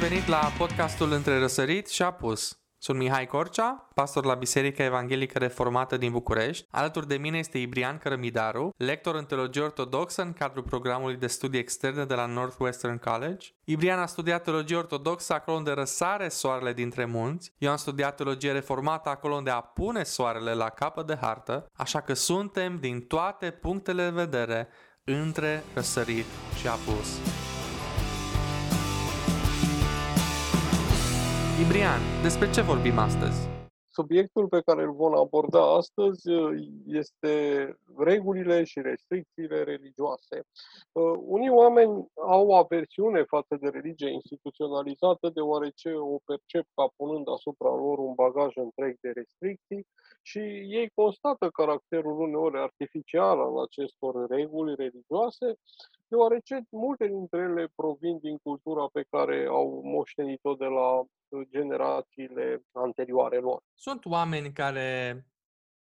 venit 0.00 0.26
la 0.26 0.52
podcastul 0.58 1.12
Între 1.12 1.38
Răsărit 1.38 1.88
și 1.88 2.02
Apus. 2.02 2.58
Sunt 2.78 2.98
Mihai 2.98 3.26
Corcea, 3.26 3.88
pastor 3.94 4.24
la 4.24 4.34
Biserica 4.34 4.84
Evanghelică 4.84 5.38
Reformată 5.38 5.96
din 5.96 6.12
București. 6.12 6.66
Alături 6.70 7.06
de 7.06 7.16
mine 7.16 7.38
este 7.38 7.58
Ibrian 7.58 7.98
Cărămidaru, 7.98 8.74
lector 8.76 9.14
în 9.14 9.24
teologie 9.24 9.62
ortodoxă 9.62 10.22
în 10.22 10.32
cadrul 10.32 10.62
programului 10.62 11.16
de 11.16 11.26
studii 11.26 11.60
externe 11.60 12.04
de 12.04 12.14
la 12.14 12.26
Northwestern 12.26 12.98
College. 12.98 13.48
Ibrian 13.64 13.98
a 13.98 14.06
studiat 14.06 14.42
teologie 14.42 14.76
ortodoxă 14.76 15.32
acolo 15.32 15.56
unde 15.56 15.70
răsare 15.70 16.28
soarele 16.28 16.72
dintre 16.72 17.04
munți. 17.04 17.52
Eu 17.58 17.70
am 17.70 17.76
studiat 17.76 18.16
teologie 18.16 18.52
reformată 18.52 19.08
acolo 19.08 19.34
unde 19.34 19.50
apune 19.50 20.02
soarele 20.02 20.54
la 20.54 20.68
capăt 20.68 21.06
de 21.06 21.18
hartă, 21.20 21.70
așa 21.76 22.00
că 22.00 22.14
suntem 22.14 22.76
din 22.76 23.00
toate 23.00 23.50
punctele 23.50 24.04
de 24.04 24.10
vedere 24.10 24.68
între 25.04 25.64
răsărit 25.74 26.26
și 26.60 26.66
apus. 26.68 27.18
Ibrian, 31.64 32.00
despre 32.22 32.50
ce 32.50 32.60
vorbim 32.60 32.98
astăzi? 32.98 33.48
Subiectul 33.88 34.48
pe 34.48 34.60
care 34.60 34.82
îl 34.82 34.92
vom 34.92 35.14
aborda 35.14 35.74
astăzi 35.76 36.30
uh, 36.30 36.58
este 36.86 37.34
regulile 37.96 38.64
și 38.64 38.80
restricțiile 38.80 39.62
religioase. 39.62 40.36
Uh, 40.92 41.18
unii 41.36 41.50
oameni 41.50 42.06
au 42.14 42.50
aversiune 42.50 43.22
față 43.22 43.56
de 43.60 43.68
religie 43.68 44.10
instituționalizată 44.10 45.30
deoarece 45.34 45.92
o 45.94 46.16
percep 46.24 46.66
ca 46.74 46.92
punând 46.96 47.28
asupra 47.28 47.68
lor 47.68 47.98
un 47.98 48.14
bagaj 48.14 48.52
întreg 48.56 48.96
de 49.00 49.10
restricții 49.14 49.86
și 50.22 50.38
ei 50.78 50.90
constată 50.94 51.50
caracterul 51.50 52.20
uneori 52.20 52.58
artificial 52.58 53.40
al 53.40 53.58
acestor 53.58 54.26
reguli 54.28 54.74
religioase, 54.74 55.54
deoarece 56.08 56.66
multe 56.70 57.06
dintre 57.06 57.38
ele 57.38 57.72
provin 57.74 58.18
din 58.18 58.38
cultura 58.38 58.88
pe 58.92 59.06
care 59.10 59.46
au 59.46 59.80
moștenit-o 59.84 60.54
de 60.54 60.64
la 60.64 61.04
generațiile 61.50 62.62
anterioare 62.72 63.38
lor. 63.38 63.62
Sunt 63.74 64.04
oameni 64.04 64.52
care 64.52 65.24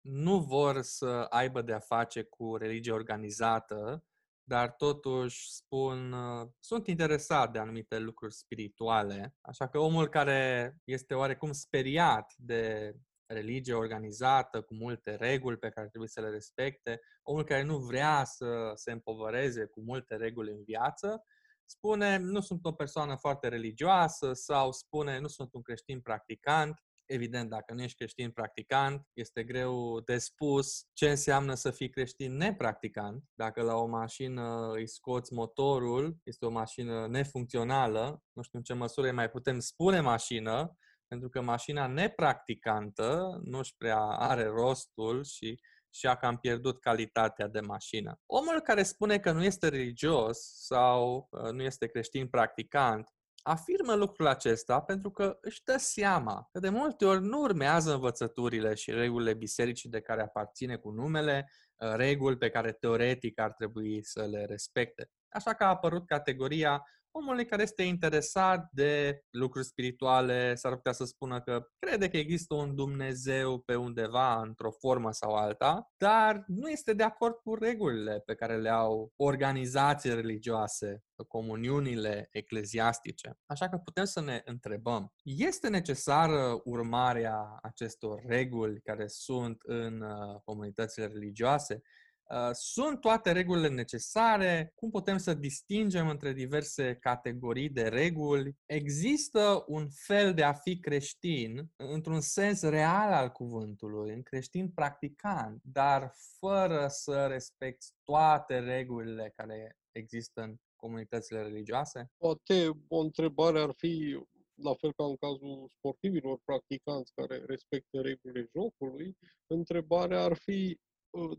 nu 0.01 0.39
vor 0.39 0.81
să 0.81 1.27
aibă 1.29 1.63
de-a 1.63 1.79
face 1.79 2.23
cu 2.23 2.57
religie 2.57 2.93
organizată, 2.93 4.05
dar 4.47 4.73
totuși 4.73 5.53
spun, 5.53 6.15
sunt 6.59 6.87
interesat 6.87 7.53
de 7.53 7.59
anumite 7.59 7.99
lucruri 7.99 8.35
spirituale, 8.35 9.35
așa 9.41 9.69
că 9.69 9.79
omul 9.79 10.09
care 10.09 10.75
este 10.85 11.15
oarecum 11.15 11.53
speriat 11.53 12.35
de 12.37 12.95
religie 13.27 13.75
organizată, 13.75 14.61
cu 14.61 14.75
multe 14.75 15.15
reguli 15.15 15.57
pe 15.57 15.69
care 15.69 15.89
trebuie 15.89 16.09
să 16.09 16.21
le 16.21 16.29
respecte, 16.29 17.01
omul 17.23 17.45
care 17.45 17.63
nu 17.63 17.79
vrea 17.79 18.25
să 18.25 18.73
se 18.75 18.93
împovăreze 18.93 19.65
cu 19.65 19.81
multe 19.81 20.17
reguli 20.17 20.51
în 20.51 20.63
viață, 20.63 21.25
spune 21.65 22.17
nu 22.17 22.41
sunt 22.41 22.65
o 22.65 22.73
persoană 22.73 23.17
foarte 23.17 23.49
religioasă 23.49 24.33
sau 24.33 24.73
spune 24.73 25.19
nu 25.19 25.29
sunt 25.29 25.55
un 25.55 25.63
creștin 25.63 26.01
practicant. 26.01 26.83
Evident, 27.07 27.51
dacă 27.51 27.75
nu 27.75 27.83
ești 27.83 27.97
creștin 27.97 28.31
practicant, 28.31 29.09
este 29.13 29.45
greu 29.45 30.01
de 30.01 30.19
spus 30.19 30.87
ce 30.93 31.11
înseamnă 31.11 31.55
să 31.55 31.71
fii 31.71 31.91
creștin 31.91 32.37
nepracticant. 32.37 33.25
Dacă 33.35 33.63
la 33.63 33.75
o 33.75 33.87
mașină 33.87 34.71
îi 34.73 34.89
scoți 34.89 35.33
motorul, 35.33 36.17
este 36.23 36.47
o 36.47 36.51
mașină 36.51 37.07
nefuncțională, 37.07 38.23
nu 38.33 38.43
știu 38.43 38.59
în 38.59 38.65
ce 38.65 38.73
măsură 38.73 39.13
mai 39.13 39.31
putem 39.31 39.59
spune 39.59 40.01
mașină, 40.01 40.79
pentru 41.09 41.29
că 41.29 41.41
mașina 41.41 41.87
nepracticantă 41.87 43.41
nu-și 43.45 43.77
prea 43.77 44.01
are 44.01 44.45
rostul 44.45 45.25
și 45.25 45.61
și 45.95 46.07
a 46.07 46.17
cam 46.17 46.37
pierdut 46.37 46.81
calitatea 46.81 47.49
de 47.49 47.61
mașină. 47.61 48.21
Omul 48.27 48.61
care 48.61 48.83
spune 48.83 49.19
că 49.19 49.33
nu 49.33 49.45
este 49.45 49.69
religios 49.69 50.39
sau 50.67 51.29
uh, 51.31 51.51
nu 51.51 51.63
este 51.63 51.87
creștin 51.87 52.29
practicant, 52.29 53.09
afirmă 53.43 53.95
lucrul 53.95 54.27
acesta 54.27 54.81
pentru 54.81 55.11
că 55.11 55.39
își 55.41 55.63
dă 55.65 55.77
seama 55.77 56.49
că 56.53 56.59
de 56.59 56.69
multe 56.69 57.05
ori 57.05 57.23
nu 57.23 57.41
urmează 57.41 57.93
învățăturile 57.93 58.75
și 58.75 58.91
regulile 58.91 59.35
bisericii 59.35 59.91
de 59.91 60.01
care 60.01 60.23
aparține 60.23 60.77
cu 60.77 60.91
numele, 60.91 61.51
uh, 61.77 61.93
reguli 61.95 62.37
pe 62.37 62.51
care 62.51 62.73
teoretic 62.73 63.41
ar 63.41 63.53
trebui 63.53 64.05
să 64.05 64.27
le 64.27 64.45
respecte. 64.45 65.11
Așa 65.29 65.55
că 65.55 65.65
a 65.65 65.69
apărut 65.69 66.07
categoria 66.07 66.85
omului 67.17 67.47
care 67.47 67.63
este 67.63 67.83
interesat 67.83 68.69
de 68.73 69.21
lucruri 69.31 69.67
spirituale, 69.67 70.55
s-ar 70.55 70.75
putea 70.75 70.93
să 70.93 71.05
spună 71.05 71.41
că 71.41 71.67
crede 71.79 72.09
că 72.09 72.17
există 72.17 72.55
un 72.55 72.75
Dumnezeu 72.75 73.59
pe 73.59 73.75
undeva, 73.75 74.41
într-o 74.41 74.71
formă 74.71 75.13
sau 75.13 75.35
alta, 75.35 75.93
dar 75.97 76.45
nu 76.47 76.69
este 76.69 76.93
de 76.93 77.03
acord 77.03 77.35
cu 77.35 77.55
regulile 77.55 78.23
pe 78.25 78.35
care 78.35 78.57
le 78.57 78.69
au 78.69 79.13
organizații 79.17 80.15
religioase, 80.15 81.03
comuniunile 81.29 82.29
ecleziastice. 82.31 83.39
Așa 83.47 83.69
că 83.69 83.77
putem 83.77 84.05
să 84.05 84.21
ne 84.21 84.43
întrebăm, 84.45 85.13
este 85.23 85.69
necesară 85.69 86.61
urmarea 86.65 87.59
acestor 87.63 88.23
reguli 88.27 88.81
care 88.81 89.07
sunt 89.07 89.57
în 89.63 90.01
uh, 90.01 90.41
comunitățile 90.45 91.07
religioase? 91.07 91.83
Uh, 92.31 92.51
sunt 92.53 93.01
toate 93.01 93.33
regulile 93.33 93.69
necesare? 93.69 94.73
Cum 94.75 94.91
putem 94.91 95.19
să 95.19 95.35
distingem 95.35 96.09
între 96.09 96.33
diverse 96.33 96.95
categorii 96.95 97.71
de 97.71 97.89
reguli? 97.89 98.57
Există 98.67 99.65
un 99.67 99.89
fel 99.91 100.35
de 100.35 100.43
a 100.43 100.53
fi 100.53 100.79
creștin, 100.79 101.71
într-un 101.77 102.21
sens 102.21 102.63
real 102.63 103.13
al 103.13 103.31
cuvântului, 103.31 104.15
un 104.15 104.23
creștin 104.23 104.71
practicant, 104.71 105.61
dar 105.63 106.13
fără 106.39 106.87
să 106.89 107.27
respecti 107.27 107.87
toate 108.03 108.59
regulile 108.59 109.33
care 109.37 109.77
există 109.93 110.41
în 110.41 110.57
comunitățile 110.77 111.43
religioase? 111.43 112.11
Poate 112.17 112.71
o 112.89 112.99
întrebare 112.99 113.61
ar 113.61 113.73
fi 113.77 114.19
la 114.63 114.75
fel 114.75 114.93
ca 114.93 115.05
în 115.05 115.17
cazul 115.17 115.71
sportivilor 115.77 116.39
practicanți 116.45 117.13
care 117.15 117.43
respectă 117.47 118.01
regulile 118.01 118.49
jocului, 118.53 119.17
întrebarea 119.47 120.23
ar 120.23 120.37
fi 120.37 120.79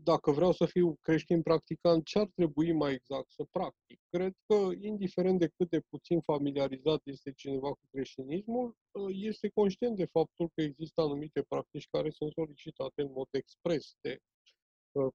dacă 0.02 0.30
vreau 0.30 0.52
să 0.52 0.66
fiu 0.66 0.96
creștin 1.00 1.42
practicant, 1.42 2.04
ce 2.04 2.18
ar 2.18 2.30
trebui 2.34 2.72
mai 2.72 2.92
exact 2.92 3.30
să 3.30 3.44
practic? 3.50 4.00
Cred 4.10 4.32
că, 4.46 4.70
indiferent 4.80 5.38
de 5.38 5.50
cât 5.56 5.70
de 5.70 5.80
puțin 5.88 6.20
familiarizat 6.20 7.00
este 7.04 7.32
cineva 7.32 7.68
cu 7.68 7.80
creștinismul, 7.90 8.76
este 9.08 9.48
conștient 9.48 9.96
de 9.96 10.04
faptul 10.04 10.50
că 10.54 10.62
există 10.62 11.00
anumite 11.00 11.42
practici 11.42 11.88
care 11.90 12.10
sunt 12.10 12.32
solicitate 12.32 13.02
în 13.02 13.10
mod 13.14 13.28
expres 13.30 13.96
de 14.00 14.18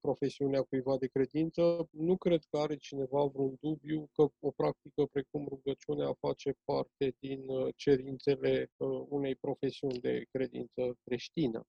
profesiunea 0.02 0.62
cuiva 0.62 0.98
de 0.98 1.08
credință. 1.08 1.88
Nu 1.92 2.18
cred 2.18 2.44
că 2.50 2.58
are 2.58 2.76
cineva 2.76 3.26
vreun 3.26 3.56
dubiu 3.60 4.10
că 4.14 4.28
o 4.40 4.52
practică 4.52 5.06
precum 5.06 5.48
rugăciunea 5.48 6.14
face 6.20 6.54
parte 6.64 7.16
din 7.20 7.46
cerințele 7.76 8.72
unei 9.10 9.36
profesiuni 9.36 10.00
de 10.00 10.26
credință 10.32 10.98
creștină. 11.04 11.64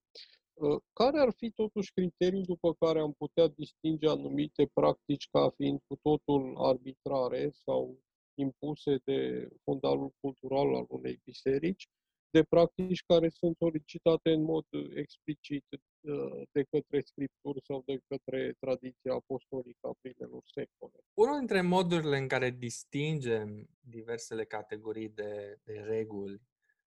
Ă, 0.60 0.80
care 0.92 1.18
ar 1.18 1.32
fi 1.36 1.50
totuși 1.50 1.92
criteriul 1.92 2.42
după 2.42 2.74
care 2.74 2.98
am 2.98 3.12
putea 3.12 3.46
distinge 3.46 4.08
anumite 4.08 4.70
practici 4.74 5.28
ca 5.30 5.50
fiind 5.56 5.80
cu 5.86 5.96
totul 6.02 6.56
arbitrare 6.56 7.50
sau 7.50 7.98
impuse 8.34 8.96
de 9.04 9.48
fundalul 9.62 10.12
cultural 10.20 10.74
al 10.74 10.86
unei 10.88 11.20
biserici, 11.24 11.88
de 12.30 12.42
practici 12.42 13.04
care 13.06 13.28
sunt 13.28 13.56
solicitate 13.56 14.30
în 14.30 14.42
mod 14.42 14.64
explicit 14.94 15.64
ă, 16.08 16.42
de 16.52 16.62
către 16.62 17.00
scripturi 17.00 17.64
sau 17.64 17.82
de 17.86 17.98
către 18.08 18.56
tradiția 18.60 19.12
apostolică 19.12 19.86
a 19.86 19.94
primelor 20.00 20.42
secole. 20.44 20.98
Unul 21.14 21.38
dintre 21.38 21.60
modurile 21.60 22.16
în 22.16 22.28
care 22.28 22.50
distingem 22.50 23.68
diversele 23.80 24.44
categorii 24.44 25.08
de, 25.08 25.58
de 25.64 25.72
reguli 25.72 26.40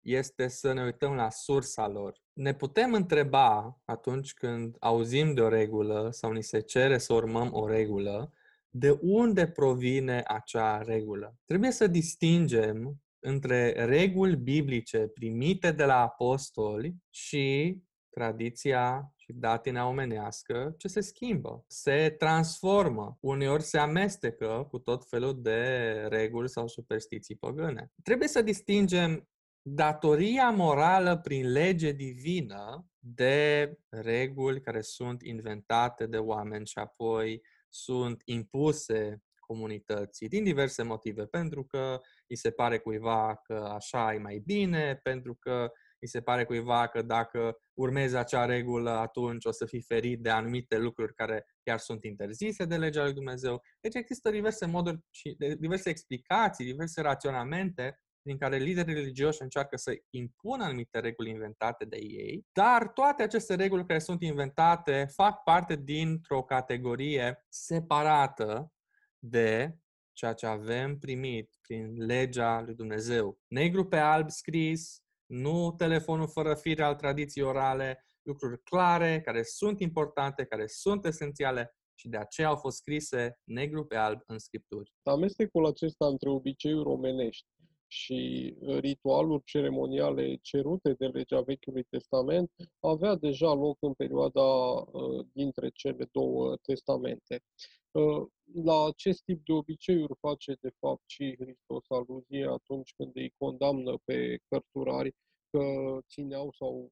este 0.08 0.48
să 0.48 0.74
ne 0.74 0.84
uităm 0.84 1.14
la 1.14 1.30
sursa 1.30 1.88
lor. 1.88 2.22
Ne 2.34 2.54
putem 2.54 2.94
întreba 2.94 3.80
atunci 3.86 4.34
când 4.34 4.76
auzim 4.80 5.34
de 5.34 5.42
o 5.42 5.48
regulă 5.48 6.10
sau 6.12 6.32
ni 6.32 6.44
se 6.44 6.60
cere 6.60 6.98
să 6.98 7.14
urmăm 7.14 7.54
o 7.54 7.68
regulă, 7.68 8.34
de 8.70 8.98
unde 9.02 9.48
provine 9.48 10.24
acea 10.28 10.82
regulă. 10.82 11.36
Trebuie 11.46 11.72
să 11.72 11.88
distingem 11.88 13.02
între 13.20 13.86
reguli 13.86 14.36
biblice 14.36 15.00
primite 15.00 15.72
de 15.72 15.86
la 15.86 16.02
apostoli 16.02 16.96
și 17.10 17.78
tradiția 18.10 19.14
și 19.16 19.34
datina 19.34 19.88
omenească 19.88 20.76
ce 20.78 20.88
se 20.88 21.02
schimbă, 21.02 21.64
se 21.68 22.16
transformă, 22.18 23.18
uneori 23.20 23.64
se 23.64 23.78
amestecă 23.78 24.68
cu 24.70 24.80
tot 24.80 25.10
felul 25.10 25.42
de 25.42 25.92
reguli 26.10 26.50
sau 26.50 26.68
superstiții 26.68 27.36
păgâne. 27.36 27.92
Trebuie 28.04 28.28
să 28.28 28.42
distingem 28.42 29.28
datoria 29.70 30.50
morală 30.50 31.18
prin 31.18 31.52
lege 31.52 31.92
divină 31.92 32.88
de 33.00 33.74
reguli 33.90 34.62
care 34.62 34.82
sunt 34.82 35.22
inventate 35.22 36.06
de 36.06 36.18
oameni 36.18 36.66
și 36.66 36.80
apoi 36.80 37.42
sunt 37.70 38.22
impuse 38.26 39.22
comunității 39.40 40.28
din 40.28 40.44
diverse 40.44 40.84
motive. 40.84 41.26
Pentru 41.26 41.66
că 41.66 42.00
îi 42.28 42.36
se 42.36 42.52
pare 42.52 42.78
cuiva 42.78 43.42
că 43.44 43.54
așa 43.54 44.14
e 44.14 44.18
mai 44.18 44.42
bine, 44.46 45.00
pentru 45.04 45.36
că 45.36 45.72
îi 46.00 46.08
se 46.08 46.22
pare 46.22 46.46
cuiva 46.46 46.88
că 46.88 47.02
dacă 47.02 47.58
urmezi 47.74 48.16
acea 48.16 48.46
regulă, 48.46 48.90
atunci 48.90 49.46
o 49.46 49.52
să 49.52 49.66
fii 49.66 49.82
ferit 49.82 50.22
de 50.22 50.30
anumite 50.30 50.78
lucruri 50.78 51.14
care 51.14 51.46
chiar 51.64 51.78
sunt 51.78 52.04
interzise 52.04 52.66
de 52.66 52.78
legea 52.78 53.04
lui 53.04 53.14
Dumnezeu. 53.14 53.62
Deci 53.80 53.96
există 53.96 54.30
diverse 54.30 54.66
moduri 54.66 55.00
și 55.10 55.36
diverse 55.60 55.90
explicații, 55.90 56.66
diverse 56.66 57.02
raționamente 57.02 58.00
prin 58.28 58.40
care 58.40 58.58
liderii 58.58 58.94
religioși 58.94 59.42
încearcă 59.42 59.78
să 59.78 59.98
impună 60.10 60.64
anumite 60.64 61.00
reguli 61.00 61.30
inventate 61.30 61.86
de 61.86 61.98
ei, 61.98 62.46
dar 62.52 62.88
toate 62.88 63.24
aceste 63.24 63.56
reguli 63.56 63.86
care 63.86 64.00
sunt 64.00 64.22
inventate 64.22 65.08
fac 65.14 65.44
parte 65.44 65.76
dintr-o 65.76 66.44
categorie 66.44 67.46
separată 67.50 68.72
de 69.20 69.78
ceea 70.14 70.34
ce 70.34 70.46
avem 70.46 70.98
primit 70.98 71.58
prin 71.62 72.06
legea 72.06 72.62
lui 72.62 72.76
Dumnezeu. 72.76 73.40
Negru 73.48 73.88
pe 73.88 73.98
alb 73.98 74.30
scris, 74.30 75.02
nu 75.26 75.72
telefonul 75.78 76.28
fără 76.28 76.56
fire 76.56 76.84
al 76.84 76.96
tradiției 76.96 77.46
orale, 77.46 78.06
lucruri 78.22 78.64
clare, 78.64 79.22
care 79.22 79.44
sunt 79.44 79.80
importante, 79.80 80.46
care 80.46 80.68
sunt 80.68 81.06
esențiale 81.06 81.76
și 82.00 82.10
de 82.10 82.18
aceea 82.18 82.48
au 82.48 82.56
fost 82.56 82.78
scrise 82.78 83.40
negru 83.44 83.86
pe 83.86 83.96
alb 83.96 84.22
în 84.26 84.40
scripturi. 84.40 84.94
Amestecul 85.04 85.66
acesta 85.66 86.06
între 86.06 86.30
obiceiuri 86.30 86.90
omenești 86.90 87.48
și 87.88 88.54
ritualuri 88.80 89.44
ceremoniale 89.44 90.36
cerute 90.36 90.94
de 90.94 91.08
legea 91.08 91.42
Vechiului 91.42 91.84
Testament 91.84 92.52
avea 92.80 93.16
deja 93.16 93.54
loc 93.54 93.78
în 93.80 93.94
perioada 93.94 94.42
uh, 94.42 95.26
dintre 95.34 95.70
cele 95.70 96.10
două 96.12 96.56
testamente. 96.56 97.44
Uh, 97.92 98.28
la 98.54 98.86
acest 98.86 99.24
tip 99.24 99.46
de 99.46 99.52
obiceiuri 99.52 100.16
face 100.20 100.58
de 100.62 100.70
fapt 100.80 101.04
și 101.06 101.36
Hristos 101.40 101.86
aluzie 101.90 102.48
atunci 102.48 102.94
când 102.98 103.16
îi 103.16 103.34
condamnă 103.38 103.98
pe 104.04 104.40
cărturari 104.48 105.16
că 105.50 105.98
țineau 106.08 106.52
sau 106.52 106.92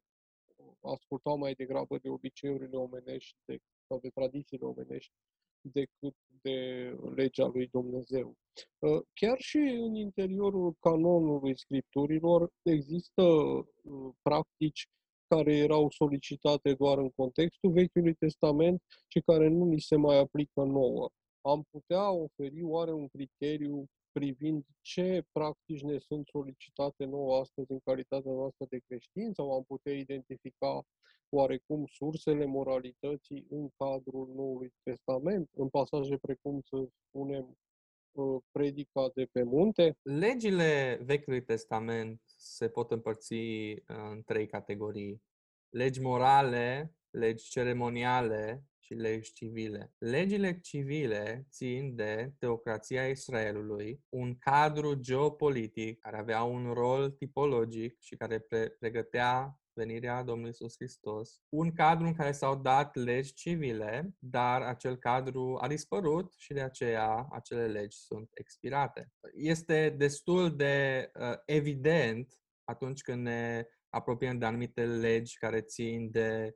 ascultau 0.81 1.37
mai 1.37 1.53
degrabă 1.53 1.97
de 1.97 2.09
obiceiurile 2.09 2.77
omenești 2.77 3.37
de, 3.45 3.57
sau 3.87 3.99
de 3.99 4.09
tradițiile 4.09 4.65
omenești 4.65 5.13
decât 5.71 6.15
de 6.41 6.89
legea 7.15 7.45
lui 7.45 7.67
Dumnezeu. 7.67 8.35
Uh, 8.79 9.01
chiar 9.13 9.39
și 9.39 9.57
în 9.57 9.95
interiorul 9.95 10.75
canonului 10.79 11.57
scripturilor 11.57 12.49
există 12.61 13.23
uh, 13.23 14.13
practici 14.21 14.87
care 15.27 15.57
erau 15.57 15.89
solicitate 15.89 16.73
doar 16.73 16.97
în 16.97 17.09
contextul 17.09 17.71
Vechiului 17.71 18.13
Testament 18.13 18.81
și 19.07 19.19
care 19.19 19.47
nu 19.47 19.65
ni 19.65 19.79
se 19.79 19.95
mai 19.95 20.17
aplică 20.17 20.63
nouă. 20.63 21.09
Am 21.41 21.63
putea 21.71 22.11
oferi 22.11 22.63
oare 22.63 22.91
un 22.91 23.07
criteriu 23.07 23.85
privind 24.19 24.63
ce 24.81 25.23
practici 25.31 25.81
ne 25.81 25.97
sunt 25.97 26.27
solicitate 26.27 27.05
nouă 27.05 27.39
astăzi 27.39 27.71
în 27.71 27.79
calitatea 27.79 28.31
noastră 28.31 28.65
de 28.69 28.79
creștini 28.87 29.33
sau 29.33 29.51
am 29.51 29.63
putea 29.63 29.93
identifica 29.93 30.83
oarecum 31.29 31.85
sursele 31.85 32.45
moralității 32.45 33.45
în 33.49 33.69
cadrul 33.77 34.33
Noului 34.35 34.73
Testament, 34.83 35.49
în 35.53 35.69
pasaje 35.69 36.17
precum 36.17 36.61
să 36.63 36.87
spunem 37.07 37.57
uh, 38.11 38.41
predica 38.51 39.11
de 39.13 39.25
pe 39.31 39.43
munte? 39.43 39.97
Legile 40.01 40.99
Vechiului 41.03 41.43
Testament 41.43 42.21
se 42.37 42.69
pot 42.69 42.91
împărți 42.91 43.33
uh, 43.33 43.77
în 43.85 44.21
trei 44.25 44.47
categorii. 44.47 45.21
Legi 45.69 46.01
morale, 46.01 46.95
legi 47.09 47.49
ceremoniale 47.49 48.63
și 48.85 48.93
legi 48.93 49.33
civile. 49.33 49.93
Legile 49.97 50.59
civile 50.59 51.47
țin 51.49 51.95
de 51.95 52.33
teocrația 52.39 53.07
Israelului, 53.07 54.03
un 54.09 54.37
cadru 54.37 54.93
geopolitic 54.93 55.99
care 55.99 56.17
avea 56.17 56.43
un 56.43 56.73
rol 56.73 57.11
tipologic 57.11 57.99
și 57.99 58.15
care 58.15 58.39
pre- 58.39 58.69
pregătea 58.79 59.59
venirea 59.73 60.23
Domnului 60.23 60.51
Isus 60.51 60.75
Hristos, 60.75 61.41
un 61.49 61.73
cadru 61.73 62.05
în 62.05 62.13
care 62.13 62.31
s-au 62.31 62.55
dat 62.55 62.95
legi 62.95 63.33
civile, 63.33 64.15
dar 64.19 64.61
acel 64.61 64.97
cadru 64.97 65.57
a 65.61 65.67
dispărut 65.67 66.33
și 66.37 66.53
de 66.53 66.61
aceea 66.61 67.27
acele 67.31 67.67
legi 67.67 67.97
sunt 67.97 68.29
expirate. 68.33 69.11
Este 69.33 69.89
destul 69.97 70.55
de 70.55 71.09
uh, 71.19 71.33
evident 71.45 72.39
atunci 72.63 73.01
când 73.01 73.21
ne 73.21 73.65
apropiem 73.89 74.37
de 74.37 74.45
anumite 74.45 74.85
legi 74.85 75.37
care 75.37 75.61
țin 75.61 76.11
de 76.11 76.55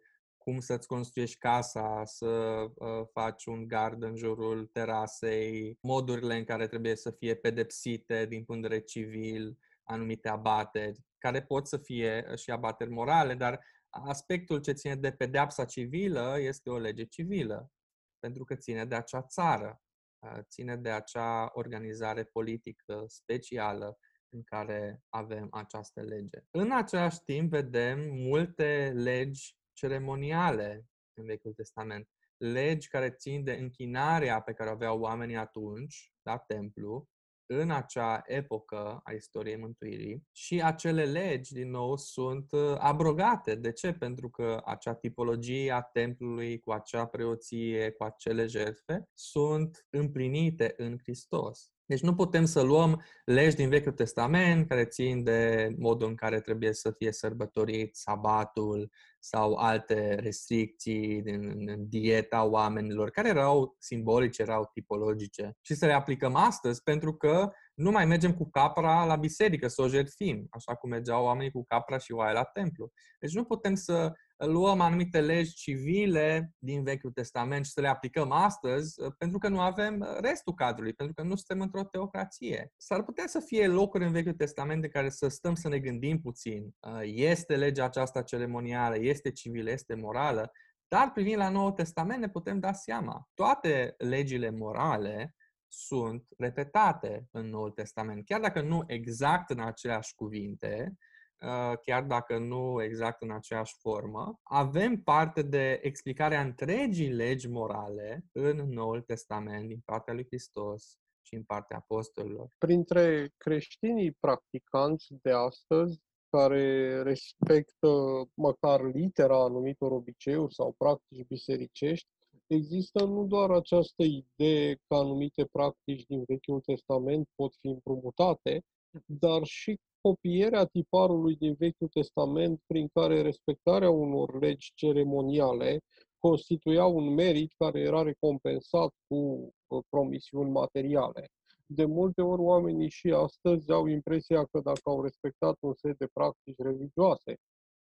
cum 0.50 0.60
să-ți 0.60 0.88
construiești 0.88 1.38
casa, 1.38 2.02
să 2.06 2.28
uh, 2.28 3.08
faci 3.12 3.46
un 3.46 3.68
gard 3.68 4.04
în 4.04 4.16
jurul 4.16 4.66
terasei, 4.66 5.78
modurile 5.82 6.36
în 6.36 6.44
care 6.44 6.68
trebuie 6.68 6.96
să 6.96 7.12
fie 7.12 7.36
pedepsite 7.36 8.26
din 8.26 8.44
punct 8.44 8.62
de 8.62 8.68
vedere 8.68 8.86
civil, 8.86 9.58
anumite 9.84 10.30
abateri, 10.30 11.00
care 11.18 11.42
pot 11.42 11.68
să 11.68 11.78
fie 11.78 12.26
uh, 12.30 12.38
și 12.38 12.52
abateri 12.52 12.90
morale, 12.90 13.36
dar 13.36 13.66
aspectul 13.90 14.60
ce 14.62 14.72
ține 14.72 14.96
de 14.96 15.12
pedeapsa 15.12 15.66
civilă 15.66 16.36
este 16.40 16.70
o 16.70 16.78
lege 16.78 17.04
civilă, 17.04 17.72
pentru 18.20 18.44
că 18.44 18.56
ține 18.56 18.86
de 18.86 18.96
acea 18.96 19.22
țară, 19.22 19.82
uh, 20.20 20.40
ține 20.50 20.76
de 20.76 20.90
acea 20.90 21.50
organizare 21.54 22.24
politică 22.24 23.04
specială 23.08 23.98
în 24.30 24.44
care 24.44 25.02
avem 25.10 25.48
această 25.52 26.02
lege. 26.02 26.40
În 26.52 26.72
același 26.72 27.20
timp, 27.26 27.50
vedem 27.50 28.00
multe 28.00 28.92
legi 28.96 29.58
ceremoniale 29.80 30.86
în 31.14 31.26
Vechiul 31.26 31.54
Testament, 31.54 32.10
legi 32.38 32.88
care 32.88 33.10
țin 33.10 33.44
de 33.44 33.52
închinarea 33.52 34.42
pe 34.42 34.54
care 34.54 34.70
o 34.70 34.74
aveau 34.74 35.00
oamenii 35.00 35.36
atunci 35.36 36.14
la 36.22 36.38
templu, 36.38 37.08
în 37.52 37.72
acea 37.72 38.22
epocă 38.26 39.00
a 39.04 39.12
istoriei 39.12 39.58
mântuirii 39.58 40.28
și 40.32 40.62
acele 40.62 41.06
legi, 41.06 41.54
din 41.54 41.70
nou, 41.70 41.98
sunt 41.98 42.52
uh, 42.52 42.76
abrogate. 42.78 43.56
De 43.56 43.72
ce? 43.72 43.94
Pentru 43.94 44.30
că 44.30 44.62
acea 44.66 44.94
tipologie 44.94 45.72
a 45.72 45.82
templului 45.82 46.60
cu 46.60 46.72
acea 46.72 47.06
preoție, 47.06 47.92
cu 47.92 48.04
acele 48.04 48.46
jertfe, 48.46 49.10
sunt 49.14 49.86
împlinite 49.90 50.74
în 50.78 50.98
Hristos. 51.02 51.74
Deci 51.86 52.02
nu 52.02 52.16
putem 52.16 52.46
să 52.46 52.62
luăm 52.62 53.04
legi 53.26 53.56
din 53.56 53.70
Vechiul 53.70 53.92
Testament 53.92 54.68
care 54.68 54.86
țin 54.86 55.24
de 55.24 55.70
modul 55.78 56.08
în 56.08 56.16
care 56.16 56.42
trebuie 56.42 56.74
să 56.74 56.92
fie 56.92 57.12
sărbătorit 57.12 57.96
sabatul 57.96 58.90
sau 59.20 59.54
alte 59.54 60.16
restricții 60.16 61.22
din 61.22 61.76
dieta 61.90 62.44
oamenilor, 62.44 63.10
care 63.10 63.28
erau 63.28 63.76
simbolice, 63.80 64.42
erau 64.42 64.70
tipologice, 64.74 65.58
și 65.62 65.76
să 65.76 65.86
le 65.86 65.94
aplicăm 65.94 66.36
astăzi 66.36 66.84
pentru 66.84 67.14
că 67.16 67.52
nu 67.74 67.92
mai 67.92 68.06
mergem 68.06 68.34
cu 68.34 68.50
capra 68.50 69.06
la 69.06 69.16
biserică 69.16 69.68
să 69.68 69.82
o 69.82 69.88
jertfim, 69.88 70.48
așa 70.50 70.76
cum 70.76 70.90
mergeau 70.90 71.24
oamenii 71.24 71.52
cu 71.52 71.64
capra 71.64 71.98
și 71.98 72.12
oaia 72.12 72.32
la 72.32 72.44
templu. 72.44 72.92
Deci 73.20 73.34
nu 73.34 73.44
putem 73.44 73.76
să 73.76 74.14
luăm 74.46 74.80
anumite 74.82 75.22
legi 75.22 75.54
civile 75.54 76.54
din 76.58 76.84
Vechiul 76.84 77.12
Testament 77.12 77.66
și 77.66 77.72
să 77.72 77.82
le 77.82 77.88
aplicăm 77.88 78.32
astăzi, 78.32 79.02
uh, 79.02 79.12
pentru 79.18 79.38
că 79.38 79.48
nu 79.48 79.60
avem 79.60 80.00
uh, 80.00 80.18
restul 80.22 80.54
cadrului, 80.54 80.94
pentru 80.94 81.16
că 81.16 81.24
nu 81.24 81.36
suntem 81.36 81.62
într-o 81.62 81.84
teocrație. 81.84 82.74
S-ar 82.78 83.04
putea 83.04 83.28
să 83.28 83.40
fie 83.40 83.68
locuri 83.68 84.06
în 84.06 84.12
Vechiul 84.12 84.34
Testament 84.34 84.82
de 84.82 84.88
care 84.88 85.10
să 85.10 85.28
stăm 85.28 85.56
să 85.56 85.68
ne 85.68 85.80
gândim 85.80 86.22
puțin. 86.22 86.76
Uh, 86.80 87.02
este 87.04 87.56
legea 87.56 87.86
aceasta 87.86 88.22
ceremonială, 88.22 88.96
este 89.10 89.32
civilă, 89.32 89.72
este 89.72 89.96
morală, 89.96 90.52
dar 90.88 91.12
privind 91.12 91.38
la 91.38 91.50
Noul 91.50 91.72
Testament 91.72 92.20
ne 92.20 92.30
putem 92.30 92.60
da 92.60 92.74
seama. 92.74 93.30
Toate 93.34 93.96
legile 93.98 94.50
morale 94.50 95.36
sunt 95.68 96.28
repetate 96.38 97.28
în 97.32 97.50
Noul 97.50 97.72
Testament, 97.72 98.26
chiar 98.26 98.40
dacă 98.40 98.62
nu 98.62 98.84
exact 98.88 99.50
în 99.50 99.60
aceleași 99.60 100.16
cuvinte, 100.16 100.98
Uh, 101.42 101.78
chiar 101.82 102.04
dacă 102.04 102.38
nu 102.38 102.84
exact 102.84 103.22
în 103.22 103.32
aceeași 103.32 103.76
formă, 103.80 104.40
avem 104.44 105.02
parte 105.02 105.42
de 105.42 105.80
explicarea 105.82 106.42
întregii 106.42 107.12
legi 107.12 107.48
morale 107.48 108.26
în 108.32 108.58
Noul 108.58 109.02
Testament 109.02 109.68
din 109.68 109.82
partea 109.86 110.14
lui 110.14 110.26
Hristos 110.26 110.98
și 111.22 111.36
în 111.36 111.44
partea 111.44 111.78
apostolilor. 111.78 112.50
Printre 112.58 113.34
creștinii 113.38 114.12
practicanți 114.12 115.08
de 115.22 115.32
astăzi, 115.32 116.02
care 116.30 117.02
respectă 117.02 117.90
măcar 118.34 118.82
litera 118.94 119.44
anumitor 119.44 119.92
obiceiuri 119.92 120.54
sau 120.54 120.76
practici 120.78 121.28
bisericești, 121.28 122.08
există 122.48 123.06
nu 123.06 123.26
doar 123.26 123.52
această 123.52 124.04
idee 124.04 124.74
că 124.74 124.96
anumite 124.96 125.46
practici 125.52 126.06
din 126.06 126.24
Vechiul 126.28 126.62
Testament 126.62 127.28
pot 127.36 127.54
fi 127.60 127.68
împrumutate, 127.68 128.64
dar 129.06 129.44
și 129.44 129.80
copierea 130.02 130.66
tiparului 130.66 131.36
din 131.36 131.54
Vechiul 131.54 131.88
Testament 131.88 132.62
prin 132.68 132.88
care 132.94 133.22
respectarea 133.22 133.90
unor 133.90 134.40
legi 134.40 134.72
ceremoniale 134.76 135.80
constituia 136.20 136.86
un 136.86 137.14
merit 137.14 137.54
care 137.58 137.80
era 137.80 138.02
recompensat 138.02 138.94
cu 139.08 139.16
uh, 139.16 139.84
promisiuni 139.90 140.50
materiale. 140.50 141.30
De 141.72 141.86
multe 141.86 142.22
ori 142.22 142.42
oamenii 142.42 142.90
și 142.90 143.10
astăzi 143.10 143.72
au 143.72 143.86
impresia 143.86 144.46
că 144.46 144.60
dacă 144.60 144.82
au 144.84 145.02
respectat 145.02 145.58
un 145.60 145.74
set 145.74 145.98
de 145.98 146.08
practici 146.14 146.58
religioase, 146.58 147.36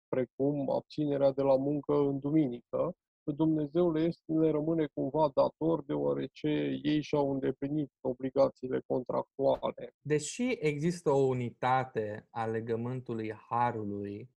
precum 0.08 0.69
abținerea 0.69 1.31
de 1.31 1.41
la 1.41 1.58
muncă 1.58 1.93
în 1.93 2.19
duminică, 2.19 2.96
Dumnezeu 3.31 3.91
le, 3.91 4.01
este, 4.01 4.34
le 4.34 4.51
rămâne 4.51 4.86
cumva 4.93 5.31
dator 5.34 5.84
deoarece 5.84 6.79
ei 6.84 7.01
și-au 7.01 7.31
îndeplinit 7.31 7.91
obligațiile 8.01 8.81
contractuale. 8.88 9.96
Deși 10.01 10.58
există 10.60 11.10
o 11.12 11.27
unitate 11.27 12.27
a 12.29 12.46
legământului 12.46 13.34
Harului 13.34 14.29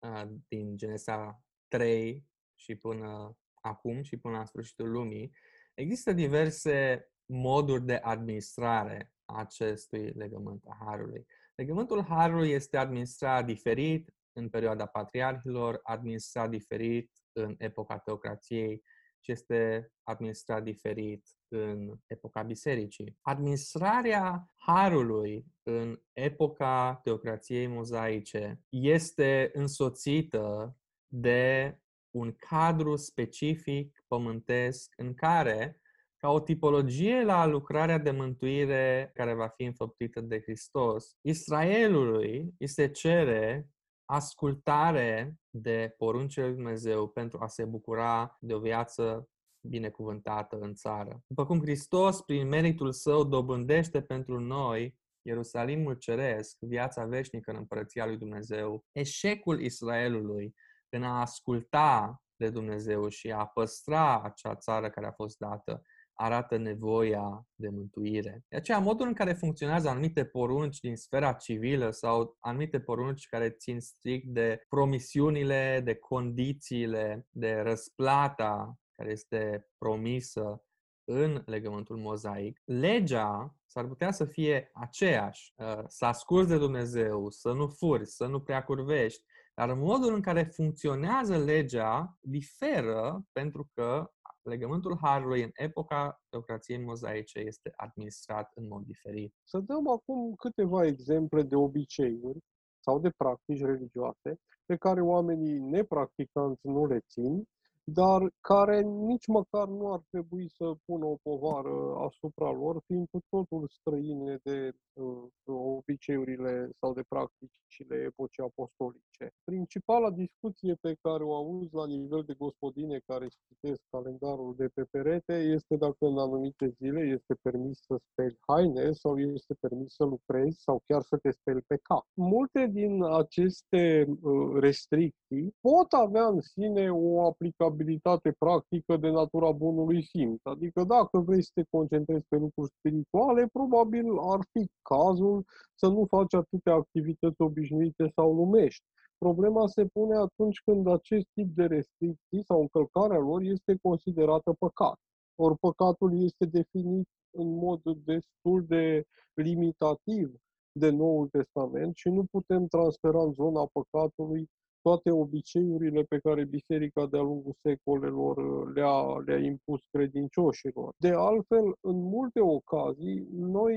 din 0.48 0.77
Genesa 0.77 1.43
3 1.67 2.25
și 2.55 2.75
până 2.75 3.38
acum 3.62 4.01
și 4.01 4.17
până 4.17 4.38
la 4.38 4.46
sfârșitul 4.46 4.91
lumii, 4.91 5.31
există 5.74 6.13
diverse 6.13 7.05
moduri 7.25 7.86
de 7.86 7.96
administrare 7.96 9.12
a 9.21 9.21
acestui 9.36 10.10
legământ 10.10 10.64
a 10.68 10.78
Harului. 10.86 11.26
Legământul 11.56 12.04
Harului 12.04 12.50
este 12.50 12.78
administrat 12.78 13.46
diferit 13.46 14.14
în 14.34 14.50
perioada 14.50 14.86
patriarhilor, 14.86 15.80
administrat 15.84 16.50
diferit 16.50 17.12
în 17.32 17.56
epoca 17.58 17.98
teocrației 17.98 18.84
și 19.20 19.32
este 19.32 19.92
administrat 20.04 20.64
diferit 20.64 21.28
în 21.48 22.00
epoca 22.08 22.42
bisericii. 22.42 23.18
Administrarea 23.22 24.52
Harului 24.56 25.46
în 25.64 26.02
epoca 26.14 27.00
teocrației 27.04 27.68
mozaice 27.68 28.62
este 28.70 29.50
însoțită 29.54 30.76
de 31.08 31.76
un 32.12 32.32
cadru 32.32 32.96
specific 32.96 34.04
pământesc 34.08 34.94
în 34.98 35.14
care, 35.14 35.81
ca 36.22 36.30
o 36.30 36.40
tipologie 36.40 37.24
la 37.24 37.46
lucrarea 37.46 37.98
de 37.98 38.12
mântuire 38.12 39.12
care 39.13 39.34
va 39.34 39.48
fi 39.48 39.63
înfăptuită 39.63 40.22
de 40.22 40.42
Hristos, 40.42 41.18
Israelului 41.22 42.54
îi 42.58 42.68
se 42.68 42.88
cere 42.88 43.70
ascultare 44.06 45.36
de 45.50 45.94
poruncile 45.98 46.46
lui 46.46 46.56
Dumnezeu 46.56 47.08
pentru 47.08 47.40
a 47.42 47.48
se 47.48 47.66
bucura 47.66 48.38
de 48.40 48.54
o 48.54 48.60
viață 48.60 49.30
binecuvântată 49.68 50.58
în 50.60 50.74
țară. 50.74 51.24
După 51.28 51.46
cum 51.46 51.62
Hristos, 51.62 52.22
prin 52.22 52.48
meritul 52.48 52.92
său, 52.92 53.24
dobândește 53.24 54.01
pentru 54.01 54.40
noi 54.40 55.00
Ierusalimul 55.22 55.94
Ceresc, 55.94 56.58
viața 56.60 57.06
veșnică 57.06 57.51
în 57.51 57.58
împărăția 57.58 58.06
lui 58.06 58.18
Dumnezeu, 58.18 58.86
eșecul 58.92 59.62
Israelului 59.62 60.56
în 60.90 61.04
a 61.04 61.20
asculta 61.20 62.22
de 62.36 62.50
Dumnezeu 62.50 63.08
și 63.08 63.32
a 63.32 63.46
păstra 63.46 64.22
acea 64.22 64.56
țară 64.56 64.90
care 64.90 65.08
a 65.08 65.12
fost 65.12 65.38
dată, 65.38 65.82
arată 66.22 66.58
nevoia 66.58 67.48
de 67.56 67.70
mântuire. 67.70 68.46
De 68.50 68.56
aceea, 68.58 68.80
modul 68.80 69.08
în 69.08 69.13
care 69.13 69.34
funcționează 69.34 69.90
anumite 69.90 70.25
porunci 70.25 70.80
din 70.80 70.96
sfera 70.96 71.34
civilă 71.34 71.90
sau 71.90 72.38
anumite 72.40 72.80
porunci 72.80 73.28
care 73.28 73.50
țin 73.50 73.80
strict 73.80 74.28
de 74.28 74.66
promisiunile, 74.70 75.82
de 75.84 75.96
condițiile, 75.96 77.28
de 77.30 77.54
răsplata 77.54 78.80
care 78.96 79.12
este 79.12 79.70
promisă 79.78 80.63
în 81.04 81.44
legământul 81.46 81.98
mozaic, 81.98 82.62
legea 82.66 83.56
s-ar 83.66 83.88
putea 83.88 84.12
să 84.12 84.25
fie 84.25 84.72
aceeași, 84.74 85.54
uh, 85.56 85.84
să 85.88 86.06
asculți 86.06 86.50
de 86.50 86.58
Dumnezeu, 86.58 87.30
să 87.30 87.51
nu 87.51 87.68
furi, 87.68 88.06
să 88.06 88.25
nu 88.25 88.42
prea 88.42 88.63
curvești, 88.63 89.24
dar 89.56 89.74
modul 89.74 90.13
în 90.13 90.22
care 90.22 90.44
funcționează 90.44 91.38
legea 91.38 92.18
diferă 92.22 93.25
pentru 93.32 93.70
că 93.74 94.12
legământul 94.44 94.98
Harului 95.02 95.44
în 95.44 95.50
epoca 95.54 96.22
teocrației 96.30 96.84
mozaice 96.84 97.40
este 97.40 97.74
administrat 97.76 98.52
în 98.56 98.68
mod 98.68 98.84
diferit. 98.86 99.36
Să 99.44 99.60
dăm 99.60 99.90
acum 99.90 100.36
câteva 100.36 100.86
exemple 100.86 101.42
de 101.42 101.56
obiceiuri 101.56 102.40
sau 102.80 103.00
de 103.00 103.10
practici 103.18 103.62
religioase 103.62 104.40
pe 104.66 104.76
care 104.76 105.02
oamenii 105.02 105.60
nepracticanți 105.60 106.68
nu 106.68 106.86
le 106.86 107.00
țin 107.00 107.44
dar 107.84 108.34
care 108.40 108.82
nici 108.82 109.28
măcar 109.28 109.68
nu 109.68 109.94
ar 109.94 110.02
trebui 110.10 110.50
să 110.50 110.74
pună 110.86 111.06
o 111.06 111.16
povară 111.22 111.96
asupra 112.08 112.52
lor, 112.52 112.82
fiind 112.86 113.08
cu 113.12 113.20
totul 113.30 113.68
străine 113.68 114.40
de 114.44 114.72
uh, 114.94 115.24
obiceiurile 115.46 116.70
sau 116.80 116.94
de 116.94 117.04
practicile 117.08 117.96
epocii 117.96 118.44
apostolice. 118.44 119.34
Principala 119.44 120.12
discuție 120.12 120.76
pe 120.82 120.96
care 121.02 121.24
o 121.24 121.36
auzi 121.36 121.74
la 121.74 121.86
nivel 121.86 122.24
de 122.24 122.34
gospodine 122.34 123.02
care 123.06 123.28
citesc 123.48 123.82
calendarul 123.90 124.56
de 124.58 124.68
pe 124.68 124.84
perete 124.84 125.34
este 125.34 125.76
dacă 125.76 126.06
în 126.06 126.18
anumite 126.18 126.68
zile 126.68 127.00
este 127.00 127.34
permis 127.42 127.80
să 127.88 127.96
speli 128.12 128.38
haine 128.48 128.92
sau 128.92 129.20
este 129.20 129.54
permis 129.60 129.94
să 129.94 130.04
lucrezi 130.04 130.62
sau 130.62 130.82
chiar 130.86 131.02
să 131.02 131.18
te 131.18 131.32
speli 131.32 131.62
pe 131.62 131.78
cap. 131.82 132.06
Multe 132.14 132.68
din 132.72 133.04
aceste 133.04 134.08
uh, 134.22 134.60
restricții 134.60 135.56
pot 135.62 135.92
avea 135.92 136.26
în 136.28 136.40
sine 136.40 136.92
o 136.92 137.26
aplicabilitate 137.26 137.71
aplicabilitate 137.72 138.36
practică 138.38 138.98
de 138.98 139.10
natura 139.10 139.51
bunului 139.51 140.04
simț. 140.04 140.42
Adică 140.44 140.84
dacă 140.84 141.20
vrei 141.20 141.44
să 141.44 141.51
te 141.54 141.63
concentrezi 141.70 142.25
pe 142.28 142.38
lucruri 142.38 142.72
spirituale, 142.78 143.48
probabil 143.54 144.06
ar 144.18 144.40
fi 144.51 144.70
cazul 144.82 145.46
să 145.75 145.88
nu 145.88 146.06
faci 146.06 146.34
atâtea 146.34 146.74
activități 146.74 147.42
obișnuite 147.42 148.12
sau 148.16 148.34
lumești. 148.34 148.84
Problema 149.18 149.68
se 149.68 149.86
pune 149.86 150.16
atunci 150.16 150.62
când 150.66 150.88
acest 150.88 151.25
tip 151.34 151.56
de 151.56 151.66
restricții 151.66 152.44
sau 152.44 152.62
încălcarea 152.62 153.20
lor 153.20 153.42
este 153.42 153.78
considerată 153.82 154.54
păcat. 154.60 155.00
Ori 155.36 155.58
păcatul 155.58 156.24
este 156.24 156.46
definit 156.46 157.08
în 157.38 157.56
mod 157.56 157.82
destul 158.06 158.66
de 158.68 159.04
limitativ 159.34 160.36
de 160.72 160.90
Noul 160.90 161.28
Testament 161.28 161.96
și 161.96 162.10
nu 162.10 162.24
putem 162.32 162.68
transfera 162.68 163.22
în 163.22 163.34
zona 163.34 163.70
păcatului 163.74 164.50
toate 164.82 165.12
obiceiurile 165.12 166.04
pe 166.04 166.20
care 166.20 166.46
biserica 166.46 167.06
de-a 167.06 167.22
lungul 167.22 167.56
secolelor 167.62 168.38
uh, 168.38 168.72
le-a, 168.74 169.18
le-a 169.26 169.38
impus 169.38 169.82
credincioșilor. 169.92 170.94
De 170.98 171.10
altfel, 171.10 171.76
în 171.82 171.96
multe 171.96 172.40
ocazii, 172.40 173.28
noi 173.32 173.76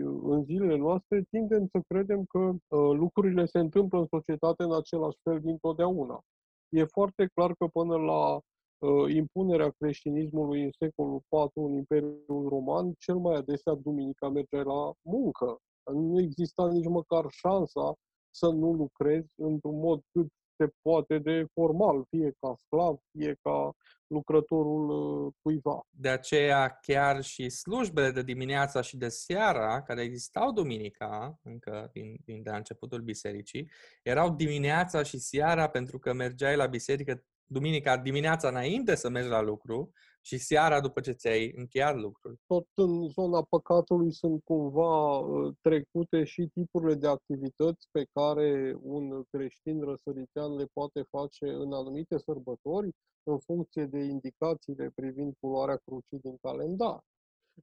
uh, 0.00 0.20
în 0.22 0.44
zilele 0.44 0.76
noastre 0.76 1.22
tindem 1.30 1.66
să 1.66 1.80
credem 1.88 2.24
că 2.24 2.38
uh, 2.38 2.96
lucrurile 2.96 3.44
se 3.46 3.58
întâmplă 3.58 3.98
în 3.98 4.06
societate 4.06 4.62
în 4.62 4.74
același 4.74 5.18
fel 5.22 5.40
dintotdeauna. 5.40 6.20
E 6.68 6.84
foarte 6.84 7.26
clar 7.34 7.54
că 7.54 7.66
până 7.66 7.96
la 7.96 8.34
uh, 8.34 9.14
impunerea 9.14 9.74
creștinismului 9.78 10.62
în 10.62 10.70
secolul 10.78 11.20
IV 11.30 11.50
în 11.64 11.72
Imperiul 11.72 12.48
Roman, 12.48 12.94
cel 12.98 13.16
mai 13.16 13.34
adesea 13.34 13.74
duminica 13.74 14.28
mergea 14.28 14.62
la 14.62 14.92
muncă. 15.02 15.58
Nu 15.92 16.20
exista 16.20 16.68
nici 16.68 16.88
măcar 16.88 17.24
șansa 17.28 17.94
să 18.30 18.48
nu 18.48 18.72
lucrezi 18.72 19.32
într-un 19.36 19.78
mod 19.78 20.00
cât 20.12 20.26
se 20.56 20.68
poate 20.82 21.18
de 21.18 21.46
formal, 21.52 22.04
fie 22.10 22.32
ca 22.40 22.54
sclav, 22.56 22.96
fie 23.10 23.38
ca 23.42 23.72
lucrătorul 24.06 24.88
uh, 24.88 25.32
cuiva. 25.42 25.86
De 25.90 26.08
aceea 26.08 26.78
chiar 26.80 27.22
și 27.22 27.48
slujbele 27.48 28.10
de 28.10 28.22
dimineața 28.22 28.80
și 28.80 28.96
de 28.96 29.08
seara, 29.08 29.82
care 29.82 30.02
existau 30.02 30.52
duminica, 30.52 31.38
încă 31.42 31.90
din, 31.92 32.16
din 32.24 32.42
de 32.42 32.50
la 32.50 32.56
începutul 32.56 33.00
bisericii, 33.00 33.70
erau 34.02 34.30
dimineața 34.30 35.02
și 35.02 35.18
seara 35.18 35.68
pentru 35.68 35.98
că 35.98 36.12
mergeai 36.12 36.56
la 36.56 36.66
biserică 36.66 37.24
duminica 37.46 37.96
dimineața 37.96 38.48
înainte 38.48 38.94
să 38.94 39.08
mergi 39.08 39.28
la 39.28 39.40
lucru 39.40 39.92
și 40.26 40.38
seara 40.38 40.80
după 40.80 41.00
ce 41.00 41.12
ți-ai 41.12 41.52
încheiat 41.56 41.96
lucrul. 41.96 42.38
Tot 42.46 42.66
în 42.74 43.08
zona 43.08 43.42
păcatului 43.42 44.12
sunt 44.12 44.42
cumva 44.44 45.18
uh, 45.18 45.54
trecute 45.60 46.24
și 46.24 46.50
tipurile 46.54 46.94
de 46.94 47.08
activități 47.08 47.88
pe 47.90 48.06
care 48.12 48.76
un 48.80 49.22
creștin 49.30 49.80
răsăritean 49.80 50.54
le 50.56 50.66
poate 50.72 51.02
face 51.02 51.46
în 51.48 51.72
anumite 51.72 52.18
sărbători, 52.18 52.90
în 53.22 53.38
funcție 53.38 53.84
de 53.86 53.98
indicațiile 53.98 54.90
privind 54.94 55.34
culoarea 55.40 55.80
crucii 55.84 56.18
din 56.18 56.36
calendar. 56.42 57.00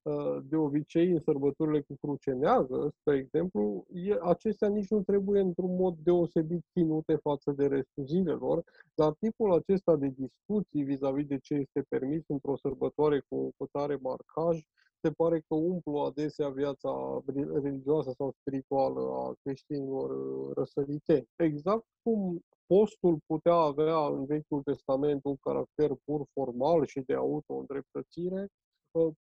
Uh, 0.04 0.38
de 0.50 0.56
obicei, 0.56 1.12
în 1.12 1.20
sărbătorile 1.20 1.82
cu 1.82 1.96
cruce 2.02 2.32
neagră, 2.32 2.90
spre 3.00 3.18
exemplu, 3.18 3.86
acestea 4.22 4.68
nici 4.68 4.90
nu 4.90 5.02
trebuie 5.02 5.42
într-un 5.42 5.76
mod 5.76 5.98
deosebit 6.04 6.66
ținute 6.72 7.16
față 7.16 7.52
de 7.52 7.68
restul 7.68 8.06
zilelor, 8.06 8.64
dar 8.94 9.14
tipul 9.20 9.54
acesta 9.54 9.96
de 9.96 10.08
discuții 10.08 10.84
vis-a-vis 10.84 11.26
de 11.26 11.38
ce 11.38 11.54
este 11.54 11.86
permis 11.90 12.24
într-o 12.28 12.56
sărbătoare 12.56 13.20
cu 13.30 13.54
o 13.58 13.66
tare 13.72 14.00
marcaj, 14.02 14.62
se 15.02 15.12
pare 15.12 15.40
că 15.40 15.56
umplu 15.56 15.98
adesea 15.98 16.50
viața 16.50 17.24
religioasă 17.62 18.12
sau 18.18 18.36
spirituală 18.40 19.00
a 19.00 19.34
creștinilor 19.44 20.10
uh, 20.10 20.54
răsăriteni. 20.56 21.28
Exact 21.36 21.86
cum 22.02 22.40
postul 22.66 23.18
putea 23.26 23.54
avea 23.54 24.06
în 24.06 24.26
Vechiul 24.26 24.62
Testament 24.62 25.24
un 25.24 25.36
caracter 25.36 25.92
pur 26.04 26.26
formal 26.34 26.86
și 26.86 27.00
de 27.00 27.14
auto-îndreptățire, 27.14 28.48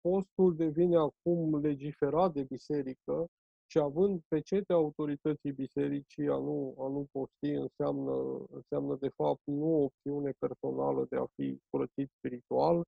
postul 0.01 0.55
devine 0.55 0.97
acum 0.97 1.59
legiferat 1.61 2.33
de 2.33 2.43
biserică 2.43 3.25
și 3.65 3.79
având 3.79 4.21
pecete 4.27 4.73
autorității 4.73 5.51
bisericii 5.51 6.27
a 6.27 6.37
nu, 6.37 6.75
a 6.79 6.87
nu 6.87 7.07
posti 7.11 7.49
înseamnă, 7.49 8.45
înseamnă 8.49 8.97
de 8.99 9.09
fapt 9.09 9.41
nu 9.45 9.65
o 9.65 9.83
opțiune 9.83 10.31
personală 10.39 11.05
de 11.09 11.15
a 11.15 11.25
fi 11.35 11.59
curățit 11.69 12.11
spiritual, 12.17 12.83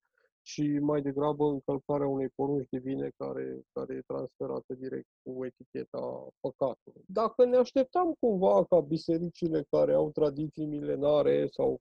ci 0.47 0.79
mai 0.79 1.01
degrabă 1.01 1.45
încălcarea 1.45 2.07
unei 2.07 2.29
porunci 2.35 2.67
divine 2.69 3.11
care, 3.17 3.61
care 3.73 3.95
e 3.95 4.11
transferată 4.13 4.73
direct 4.73 5.07
cu 5.23 5.45
eticheta 5.45 6.27
păcatului. 6.39 7.03
Dacă 7.05 7.45
ne 7.45 7.57
așteptam 7.57 8.13
cumva 8.19 8.63
ca 8.63 8.79
bisericile 8.79 9.65
care 9.69 9.93
au 9.93 10.11
tradiții 10.11 10.65
milenare 10.65 11.47
sau 11.51 11.79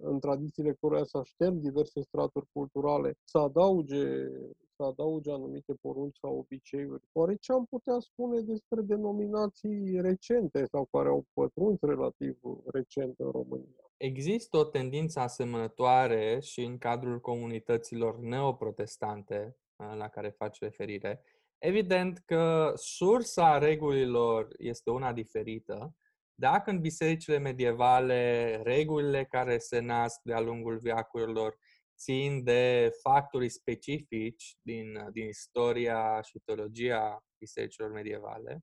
în 0.00 0.20
tradițiile 0.20 0.76
care 0.80 1.04
să 1.04 1.18
aștept 1.18 1.56
diverse 1.56 2.00
straturi 2.00 2.46
culturale 2.52 3.14
să 3.24 3.38
adauge 3.38 4.28
să 4.76 4.82
adauge 4.82 5.30
anumite 5.30 5.74
porunci 5.80 6.16
sau 6.18 6.38
obiceiuri. 6.38 7.02
Oare 7.12 7.34
ce 7.34 7.52
am 7.52 7.64
putea 7.64 7.98
spune 7.98 8.40
despre 8.40 8.80
denominații 8.80 10.00
recente 10.00 10.64
sau 10.70 10.88
care 10.90 11.08
au 11.08 11.24
pătruns 11.32 11.80
relativ 11.80 12.38
recent 12.72 13.18
în 13.18 13.30
România? 13.30 13.84
Există 13.96 14.56
o 14.56 14.64
tendință 14.64 15.20
asemănătoare 15.20 16.38
și 16.40 16.60
în 16.60 16.78
cadrul 16.78 17.20
comunităților 17.20 18.18
neoprotestante 18.18 19.56
la 19.76 20.08
care 20.08 20.28
faci 20.28 20.58
referire. 20.58 21.22
Evident 21.58 22.18
că 22.18 22.72
sursa 22.74 23.58
regulilor 23.58 24.48
este 24.58 24.90
una 24.90 25.12
diferită. 25.12 25.94
Dacă 26.34 26.70
în 26.70 26.80
bisericile 26.80 27.38
medievale 27.38 28.56
regulile 28.62 29.24
care 29.24 29.58
se 29.58 29.80
nasc 29.80 30.20
de-a 30.22 30.40
lungul 30.40 30.78
veacurilor 30.78 31.58
țin 31.96 32.44
de 32.44 32.90
factorii 33.02 33.48
specifici 33.48 34.56
din, 34.62 35.08
din 35.12 35.26
istoria 35.26 36.20
și 36.22 36.40
teologia 36.44 37.24
bisericilor 37.38 37.90
medievale, 37.90 38.60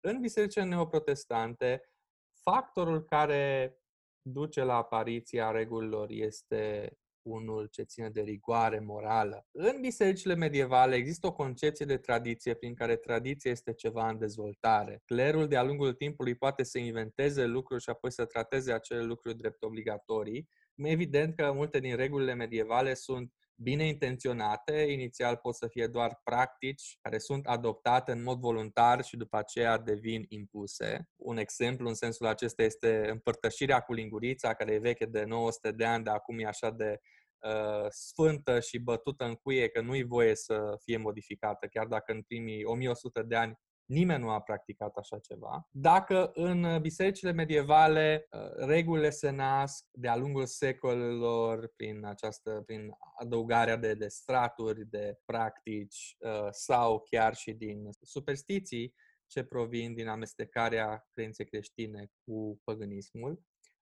în 0.00 0.20
bisericile 0.20 0.64
neoprotestante, 0.64 1.82
factorul 2.42 3.04
care 3.04 3.76
duce 4.22 4.62
la 4.62 4.74
apariția 4.74 5.50
regulilor 5.50 6.10
este 6.10 6.96
unul 7.26 7.66
ce 7.66 7.82
ține 7.82 8.10
de 8.10 8.20
rigoare 8.20 8.80
morală. 8.80 9.46
În 9.50 9.80
bisericile 9.80 10.34
medievale 10.34 10.94
există 10.94 11.26
o 11.26 11.32
concepție 11.32 11.86
de 11.86 11.96
tradiție 11.96 12.54
prin 12.54 12.74
care 12.74 12.96
tradiția 12.96 13.50
este 13.50 13.72
ceva 13.72 14.08
în 14.08 14.18
dezvoltare. 14.18 15.02
Clerul 15.04 15.48
de-a 15.48 15.62
lungul 15.62 15.92
timpului 15.92 16.34
poate 16.34 16.62
să 16.62 16.78
inventeze 16.78 17.44
lucruri 17.44 17.82
și 17.82 17.90
apoi 17.90 18.12
să 18.12 18.24
trateze 18.24 18.72
acele 18.72 19.02
lucruri 19.02 19.36
drept 19.36 19.62
obligatorii. 19.62 20.48
Evident 20.76 21.36
că 21.36 21.52
multe 21.52 21.80
din 21.80 21.96
regulile 21.96 22.34
medievale 22.34 22.94
sunt 22.94 23.32
bine 23.58 23.86
intenționate, 23.86 24.72
inițial 24.72 25.36
pot 25.36 25.54
să 25.54 25.66
fie 25.68 25.86
doar 25.86 26.20
practici 26.24 26.98
care 27.00 27.18
sunt 27.18 27.46
adoptate 27.46 28.12
în 28.12 28.22
mod 28.22 28.38
voluntar 28.38 29.04
și 29.04 29.16
după 29.16 29.36
aceea 29.36 29.78
devin 29.78 30.24
impuse. 30.28 31.08
Un 31.16 31.36
exemplu 31.36 31.88
în 31.88 31.94
sensul 31.94 32.26
acesta 32.26 32.62
este 32.62 33.08
împărtășirea 33.10 33.80
cu 33.80 33.92
lingurița, 33.92 34.54
care 34.54 34.72
e 34.72 34.78
veche 34.78 35.04
de 35.04 35.24
900 35.24 35.72
de 35.72 35.84
ani, 35.84 36.04
dar 36.04 36.14
acum 36.14 36.38
e 36.38 36.46
așa 36.46 36.70
de 36.70 37.00
uh, 37.38 37.86
sfântă 37.88 38.60
și 38.60 38.78
bătută 38.78 39.24
în 39.24 39.34
cuie 39.34 39.68
că 39.68 39.80
nu-i 39.80 40.04
voie 40.04 40.34
să 40.34 40.78
fie 40.84 40.96
modificată, 40.96 41.66
chiar 41.66 41.86
dacă 41.86 42.12
în 42.12 42.22
primii 42.22 42.64
1100 42.64 43.22
de 43.22 43.36
ani 43.36 43.58
Nimeni 43.86 44.22
nu 44.22 44.30
a 44.30 44.40
practicat 44.40 44.96
așa 44.96 45.18
ceva. 45.18 45.68
Dacă 45.70 46.30
în 46.34 46.80
bisericile 46.80 47.32
medievale 47.32 48.26
uh, 48.30 48.66
regulile 48.66 49.10
se 49.10 49.30
nasc 49.30 49.84
de-a 49.90 50.16
lungul 50.16 50.46
secolelor 50.46 51.72
prin 51.76 52.04
această, 52.04 52.62
prin 52.66 52.90
adăugarea 53.18 53.76
de, 53.76 53.94
de 53.94 54.08
straturi, 54.08 54.86
de 54.86 55.18
practici 55.24 56.16
uh, 56.18 56.48
sau 56.50 57.02
chiar 57.10 57.34
și 57.34 57.52
din 57.52 57.88
superstiții 58.00 58.94
ce 59.26 59.44
provin 59.44 59.94
din 59.94 60.08
amestecarea 60.08 61.06
credinței 61.12 61.46
creștine 61.46 62.10
cu 62.24 62.60
păgânismul, 62.64 63.42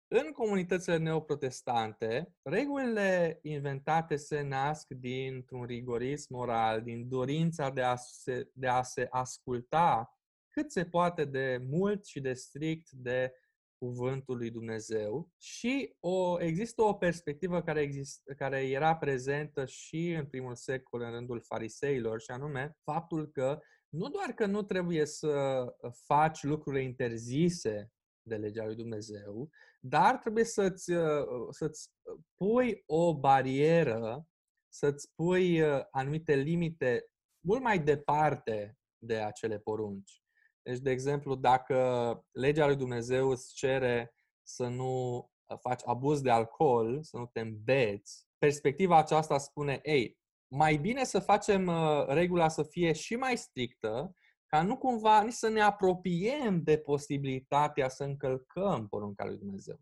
în 0.08 0.32
comunitățile 0.32 0.98
neoprotestante, 0.98 2.36
regulile 2.42 3.40
inventate 3.42 4.16
se 4.16 4.42
nasc 4.42 4.88
dintr-un 4.88 5.64
rigorism 5.64 6.34
moral, 6.34 6.82
din 6.82 7.08
dorința 7.08 7.70
de 7.70 7.82
a, 7.82 7.96
se, 7.96 8.50
de 8.54 8.68
a 8.68 8.82
se 8.82 9.08
asculta 9.10 10.10
cât 10.50 10.72
se 10.72 10.86
poate 10.86 11.26
de 11.26 11.58
mult 11.70 12.06
și 12.06 12.20
de 12.20 12.34
strict 12.34 12.92
de 12.92 13.34
cuvântul 13.78 14.38
lui 14.38 14.52
Dumnezeu 14.52 15.30
și 15.38 15.96
o, 16.00 16.42
există 16.42 16.82
o 16.82 16.94
perspectivă 16.94 17.62
care, 17.62 17.82
exist, 17.82 18.22
care 18.38 18.70
era 18.70 18.96
prezentă 18.96 19.66
și 19.66 20.12
în 20.12 20.26
primul 20.26 20.56
secol 20.56 21.02
în 21.02 21.12
rândul 21.12 21.42
fariseilor 21.42 22.22
și 22.22 22.32
anume 22.32 22.78
faptul 22.84 23.32
că 23.32 23.60
nu 23.90 24.10
doar 24.10 24.30
că 24.30 24.46
nu 24.46 24.62
trebuie 24.62 25.06
să 25.06 25.66
faci 26.06 26.44
lucrurile 26.44 26.84
interzise 26.84 27.92
de 28.28 28.36
legea 28.36 28.66
lui 28.66 28.76
Dumnezeu, 28.76 29.50
dar 29.88 30.18
trebuie 30.18 30.44
să-ți, 30.44 30.92
uh, 30.92 31.48
să-ți 31.50 31.89
pui 32.36 32.84
o 32.86 33.20
barieră, 33.20 34.27
să-ți 34.74 35.13
pui 35.15 35.62
uh, 35.62 35.82
anumite 35.92 36.36
limite 36.36 37.06
mult 37.46 37.62
mai 37.62 37.80
departe 37.80 38.77
de 38.98 39.15
acele 39.15 39.60
porunci. 39.60 40.22
Deci, 40.62 40.80
de 40.80 40.92
exemplu, 40.92 41.36
dacă 41.36 42.26
legea 42.32 42.65
lui 42.65 42.76
Dumnezeu 42.76 43.30
îți 43.30 43.54
cere 43.54 44.13
să 44.43 44.67
nu 44.67 45.17
uh, 45.45 45.58
faci 45.60 45.82
abuz 45.86 46.21
de 46.21 46.30
alcool, 46.30 47.04
să 47.04 47.17
nu 47.17 47.26
te 47.26 47.39
îmbeți, 47.39 48.28
perspectiva 48.38 48.98
aceasta 48.98 49.38
spune, 49.38 49.80
ei, 49.84 50.17
mai 50.48 50.78
bine 50.78 51.04
să 51.04 51.19
facem 51.19 51.71
regula 52.08 52.48
să 52.48 52.63
fie 52.63 52.93
și 52.93 53.15
mai 53.15 53.38
strictă 53.38 54.13
ca 54.45 54.62
nu 54.62 54.77
cumva 54.77 55.21
nici 55.21 55.34
să 55.34 55.49
ne 55.49 55.62
apropiem 55.62 56.63
de 56.63 56.77
posibilitatea 56.77 57.89
să 57.89 58.03
încălcăm 58.03 58.88
porunca 58.88 59.25
lui 59.25 59.38
Dumnezeu. 59.38 59.79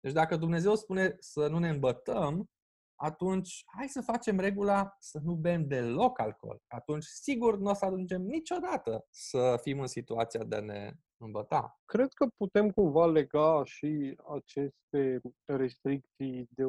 Deci 0.00 0.12
dacă 0.12 0.36
Dumnezeu 0.36 0.74
spune 0.74 1.16
să 1.18 1.48
nu 1.48 1.58
ne 1.58 1.68
îmbătăm, 1.68 2.50
atunci 2.94 3.62
hai 3.76 3.88
să 3.88 4.00
facem 4.00 4.38
regula 4.38 4.96
să 4.98 5.18
nu 5.22 5.34
bem 5.34 5.66
deloc 5.66 6.18
alcool. 6.18 6.62
Atunci 6.68 7.04
sigur 7.04 7.58
nu 7.58 7.70
o 7.70 7.74
să 7.74 7.84
ajungem 7.84 8.22
niciodată 8.22 9.06
să 9.10 9.58
fim 9.62 9.80
în 9.80 9.86
situația 9.86 10.44
de 10.44 10.56
a 10.56 10.60
ne 10.60 10.92
îmbăta. 11.16 11.80
Cred 11.84 12.12
că 12.12 12.26
putem 12.36 12.70
cumva 12.70 13.06
lega 13.06 13.64
și 13.64 14.16
aceste 14.34 15.20
restricții 15.44 16.48
de 16.50 16.64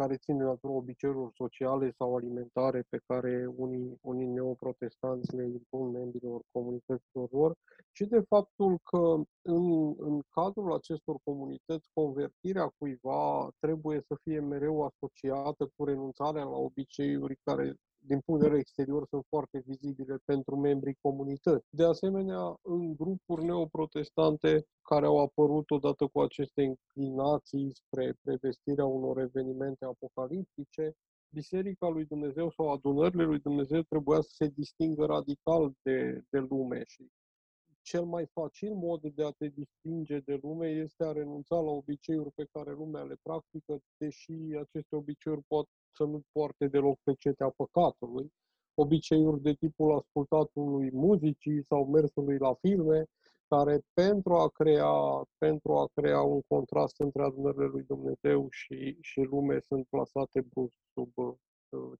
care 0.00 0.16
țin 0.16 0.36
de 0.38 0.44
natura 0.44 0.72
obiceiurilor 0.72 1.30
sociale 1.34 1.90
sau 1.98 2.16
alimentare 2.16 2.80
pe 2.88 2.98
care 3.06 3.46
unii, 3.56 3.98
unii 4.00 4.26
neoprotestanți 4.26 5.36
le 5.36 5.44
impun 5.46 5.90
membrilor 5.90 6.40
comunităților 6.50 7.28
lor 7.30 7.56
și 7.92 8.04
de 8.04 8.20
faptul 8.28 8.78
că 8.90 9.02
în, 9.42 9.94
în 9.98 10.20
cadrul 10.30 10.72
acestor 10.72 11.16
comunități 11.24 11.88
convertirea 11.92 12.72
cuiva 12.78 13.48
trebuie 13.58 14.00
să 14.06 14.14
fie 14.22 14.40
mereu 14.40 14.76
asociată 14.84 15.70
cu 15.76 15.84
renunțarea 15.84 16.44
la 16.44 16.56
obiceiuri 16.56 17.36
care 17.42 17.74
din 17.98 18.20
punct 18.20 18.40
de 18.40 18.46
vedere 18.46 18.60
exterior, 18.60 19.06
sunt 19.06 19.24
foarte 19.28 19.62
vizibile 19.66 20.18
pentru 20.24 20.56
membrii 20.56 20.98
comunității. 21.00 21.68
De 21.70 21.84
asemenea, 21.84 22.54
în 22.62 22.94
grupuri 22.94 23.44
neoprotestante 23.44 24.66
care 24.82 25.06
au 25.06 25.18
apărut 25.18 25.70
odată 25.70 26.06
cu 26.06 26.20
aceste 26.20 26.62
inclinații 26.62 27.72
spre 27.74 28.14
prevestirea 28.22 28.84
unor 28.84 29.18
evenimente 29.18 29.84
apocaliptice, 29.84 30.94
Biserica 31.30 31.88
lui 31.88 32.04
Dumnezeu 32.04 32.50
sau 32.50 32.72
adunările 32.72 33.24
lui 33.24 33.38
Dumnezeu 33.38 33.82
trebuia 33.82 34.20
să 34.20 34.30
se 34.32 34.46
distingă 34.46 35.04
radical 35.04 35.72
de, 35.82 36.22
de 36.30 36.38
lume 36.38 36.82
și 36.86 37.06
cel 37.90 38.04
mai 38.04 38.26
facil 38.26 38.74
mod 38.74 39.00
de 39.14 39.24
a 39.24 39.30
te 39.30 39.48
distinge 39.48 40.18
de 40.18 40.38
lume 40.42 40.68
este 40.68 41.04
a 41.04 41.12
renunța 41.12 41.56
la 41.56 41.70
obiceiuri 41.70 42.32
pe 42.34 42.48
care 42.52 42.72
lumea 42.72 43.02
le 43.02 43.16
practică, 43.22 43.78
deși 43.96 44.32
aceste 44.64 44.96
obiceiuri 44.96 45.42
pot 45.46 45.68
să 45.96 46.04
nu 46.04 46.20
poarte 46.32 46.66
deloc 46.66 46.98
pe 47.02 47.14
cetea 47.18 47.48
păcatului, 47.56 48.32
obiceiuri 48.74 49.42
de 49.42 49.52
tipul 49.52 49.96
ascultatului 49.96 50.90
muzicii 50.92 51.64
sau 51.64 51.86
mersului 51.86 52.38
la 52.38 52.54
filme, 52.54 53.04
care 53.46 53.80
pentru 53.92 54.34
a 54.34 54.48
crea, 54.48 54.92
pentru 55.38 55.72
a 55.76 55.88
crea 55.94 56.20
un 56.20 56.40
contrast 56.46 57.00
între 57.00 57.22
adunările 57.22 57.66
lui 57.66 57.82
Dumnezeu 57.82 58.46
și, 58.50 58.98
și 59.00 59.20
lume 59.20 59.60
sunt 59.60 59.86
plasate 59.86 60.40
brusc 60.40 60.76
sub 60.92 61.12
uh, 61.16 61.34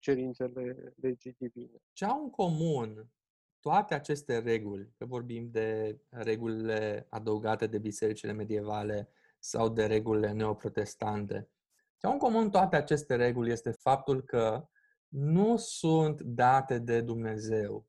cerințele 0.00 0.92
legii 0.96 1.34
divine. 1.38 1.78
Ce 1.92 2.04
au 2.04 2.22
în 2.22 2.30
comun 2.30 3.10
toate 3.60 3.94
aceste 3.94 4.38
reguli, 4.38 4.92
că 4.98 5.04
vorbim 5.04 5.48
de 5.50 5.98
regulile 6.08 7.06
adăugate 7.10 7.66
de 7.66 7.78
bisericile 7.78 8.32
medievale 8.32 9.08
sau 9.38 9.68
de 9.68 9.86
regulile 9.86 10.32
neoprotestante, 10.32 11.48
ce 11.98 12.06
au 12.06 12.12
în 12.12 12.18
comun 12.18 12.50
toate 12.50 12.76
aceste 12.76 13.16
reguli 13.16 13.50
este 13.50 13.70
faptul 13.70 14.22
că 14.22 14.68
nu 15.08 15.56
sunt 15.56 16.20
date 16.20 16.78
de 16.78 17.00
Dumnezeu. 17.00 17.86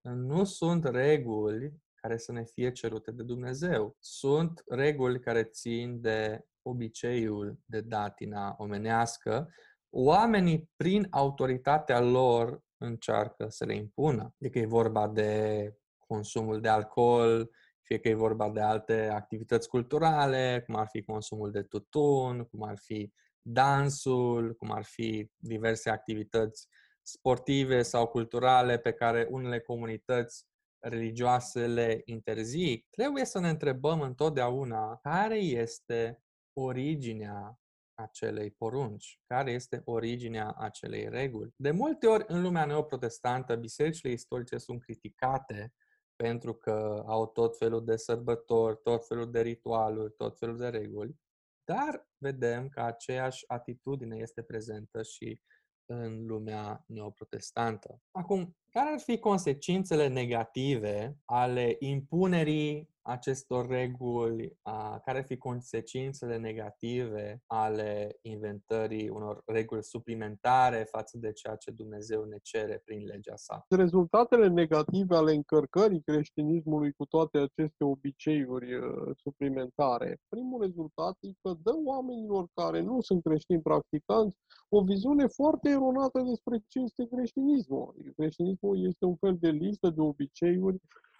Nu 0.00 0.44
sunt 0.44 0.84
reguli 0.84 1.74
care 1.94 2.16
să 2.16 2.32
ne 2.32 2.44
fie 2.44 2.72
cerute 2.72 3.10
de 3.10 3.22
Dumnezeu. 3.22 3.96
Sunt 3.98 4.62
reguli 4.66 5.20
care 5.20 5.44
țin 5.44 6.00
de 6.00 6.46
obiceiul 6.62 7.58
de 7.64 7.80
datina 7.80 8.54
omenească. 8.58 9.48
Oamenii, 9.90 10.70
prin 10.76 11.06
autoritatea 11.10 12.00
lor, 12.00 12.62
încearcă 12.82 13.46
să 13.48 13.64
le 13.64 13.74
impună. 13.74 14.34
Fie 14.36 14.50
că 14.50 14.58
e 14.58 14.66
vorba 14.66 15.08
de 15.08 15.72
consumul 16.06 16.60
de 16.60 16.68
alcool, 16.68 17.50
fie 17.82 17.98
că 17.98 18.08
e 18.08 18.14
vorba 18.14 18.50
de 18.50 18.60
alte 18.60 19.08
activități 19.08 19.68
culturale, 19.68 20.62
cum 20.66 20.74
ar 20.74 20.86
fi 20.90 21.02
consumul 21.02 21.50
de 21.50 21.62
tutun, 21.62 22.44
cum 22.44 22.62
ar 22.62 22.78
fi 22.78 23.12
dansul, 23.42 24.54
cum 24.54 24.70
ar 24.70 24.84
fi 24.84 25.30
diverse 25.36 25.90
activități 25.90 26.68
sportive 27.02 27.82
sau 27.82 28.06
culturale 28.06 28.78
pe 28.78 28.92
care 28.92 29.26
unele 29.30 29.60
comunități 29.60 30.46
religioase 30.78 31.66
le 31.66 32.02
interzic, 32.04 32.86
trebuie 32.90 33.24
să 33.24 33.38
ne 33.38 33.48
întrebăm 33.48 34.00
întotdeauna 34.00 34.98
care 35.02 35.38
este 35.38 36.22
originea 36.52 37.61
acelei 37.94 38.50
porunci, 38.50 39.20
care 39.26 39.50
este 39.50 39.82
originea 39.84 40.54
acelei 40.58 41.08
reguli. 41.08 41.54
De 41.56 41.70
multe 41.70 42.06
ori 42.06 42.24
în 42.26 42.42
lumea 42.42 42.64
neoprotestantă, 42.64 43.56
bisericile 43.56 44.12
istorice 44.12 44.58
sunt 44.58 44.82
criticate 44.82 45.72
pentru 46.16 46.54
că 46.54 47.02
au 47.06 47.26
tot 47.26 47.58
felul 47.58 47.84
de 47.84 47.96
sărbători, 47.96 48.80
tot 48.82 49.06
felul 49.06 49.30
de 49.30 49.40
ritualuri, 49.40 50.14
tot 50.16 50.38
felul 50.38 50.56
de 50.56 50.68
reguli, 50.68 51.16
dar 51.64 52.08
vedem 52.18 52.68
că 52.68 52.80
aceeași 52.80 53.44
atitudine 53.46 54.16
este 54.16 54.42
prezentă 54.42 55.02
și 55.02 55.40
în 55.86 56.26
lumea 56.26 56.84
neoprotestantă. 56.86 58.00
Acum, 58.10 58.56
care 58.70 58.90
ar 58.90 59.00
fi 59.00 59.18
consecințele 59.18 60.08
negative 60.08 61.18
ale 61.24 61.76
impunerii 61.78 62.91
acestor 63.02 63.66
reguli, 63.66 64.58
a, 64.62 64.98
care 65.04 65.18
ar 65.18 65.24
fi 65.24 65.36
consecințele 65.36 66.36
negative 66.36 67.42
ale 67.46 68.18
inventării 68.22 69.08
unor 69.08 69.42
reguli 69.46 69.82
suplimentare 69.82 70.86
față 70.90 71.18
de 71.18 71.32
ceea 71.32 71.56
ce 71.56 71.70
Dumnezeu 71.70 72.24
ne 72.24 72.36
cere 72.42 72.82
prin 72.84 73.04
legea 73.06 73.36
sa? 73.36 73.64
Rezultatele 73.68 74.48
negative 74.48 75.16
ale 75.16 75.32
încărcării 75.32 76.02
creștinismului 76.02 76.92
cu 76.92 77.04
toate 77.04 77.38
aceste 77.38 77.84
obiceiuri 77.84 78.74
uh, 78.74 79.16
suplimentare. 79.16 80.18
Primul 80.28 80.62
rezultat 80.62 81.16
e 81.20 81.28
că 81.42 81.54
dă 81.62 81.74
oamenilor 81.84 82.46
care 82.54 82.80
nu 82.80 83.00
sunt 83.00 83.22
creștini 83.22 83.62
practicanți 83.62 84.36
o 84.68 84.82
viziune 84.82 85.26
foarte 85.26 85.68
eronată 85.68 86.20
despre 86.20 86.64
ce 86.68 86.78
este 86.78 87.06
creștinismul. 87.14 87.94
Creștinismul 88.16 88.86
este 88.86 89.04
un 89.04 89.16
fel 89.16 89.36
de 89.40 89.48
listă 89.48 89.90
de 89.90 90.00
obiceiuri 90.00 90.74
uh, 90.74 91.10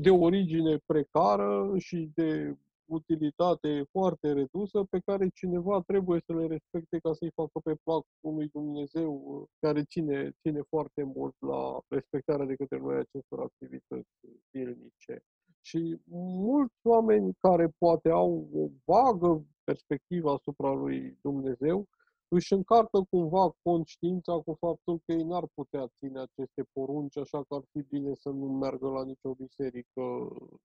de 0.00 0.10
origine 0.10 0.78
precară 0.86 1.72
și 1.78 2.10
de 2.14 2.56
utilitate 2.92 3.84
foarte 3.90 4.32
redusă 4.32 4.84
pe 4.90 4.98
care 4.98 5.28
cineva 5.28 5.82
trebuie 5.86 6.20
să 6.26 6.34
le 6.34 6.46
respecte 6.46 6.98
ca 6.98 7.12
să-i 7.12 7.32
facă 7.34 7.58
pe 7.64 7.74
plac 7.82 8.04
unui 8.20 8.48
Dumnezeu 8.48 9.22
uh, 9.24 9.48
care 9.60 9.82
ține, 9.84 10.30
ține 10.40 10.60
foarte 10.68 11.02
mult 11.02 11.34
la 11.38 11.80
respectarea 11.88 12.46
de 12.46 12.54
către 12.54 12.78
noi 12.78 12.96
acestor 12.96 13.40
activități 13.40 14.10
zilnice. 14.50 15.22
Și 15.64 16.00
mulți 16.40 16.86
oameni 16.86 17.34
care 17.38 17.68
poate 17.78 18.08
au 18.08 18.48
o 18.54 18.68
vagă 18.84 19.44
perspectivă 19.64 20.32
asupra 20.32 20.72
lui 20.72 21.18
Dumnezeu 21.22 21.86
își 22.34 22.52
încarcă 22.52 23.06
cumva 23.10 23.50
conștiința 23.62 24.32
cu 24.32 24.56
faptul 24.60 25.00
că 25.04 25.12
ei 25.12 25.24
n-ar 25.24 25.46
putea 25.54 25.86
ține 25.98 26.20
aceste 26.20 26.62
porunci, 26.72 27.16
așa 27.16 27.42
că 27.42 27.54
ar 27.54 27.62
fi 27.72 27.82
bine 27.88 28.14
să 28.14 28.28
nu 28.28 28.46
meargă 28.46 28.88
la 28.88 29.04
nicio 29.04 29.34
biserică 29.34 30.02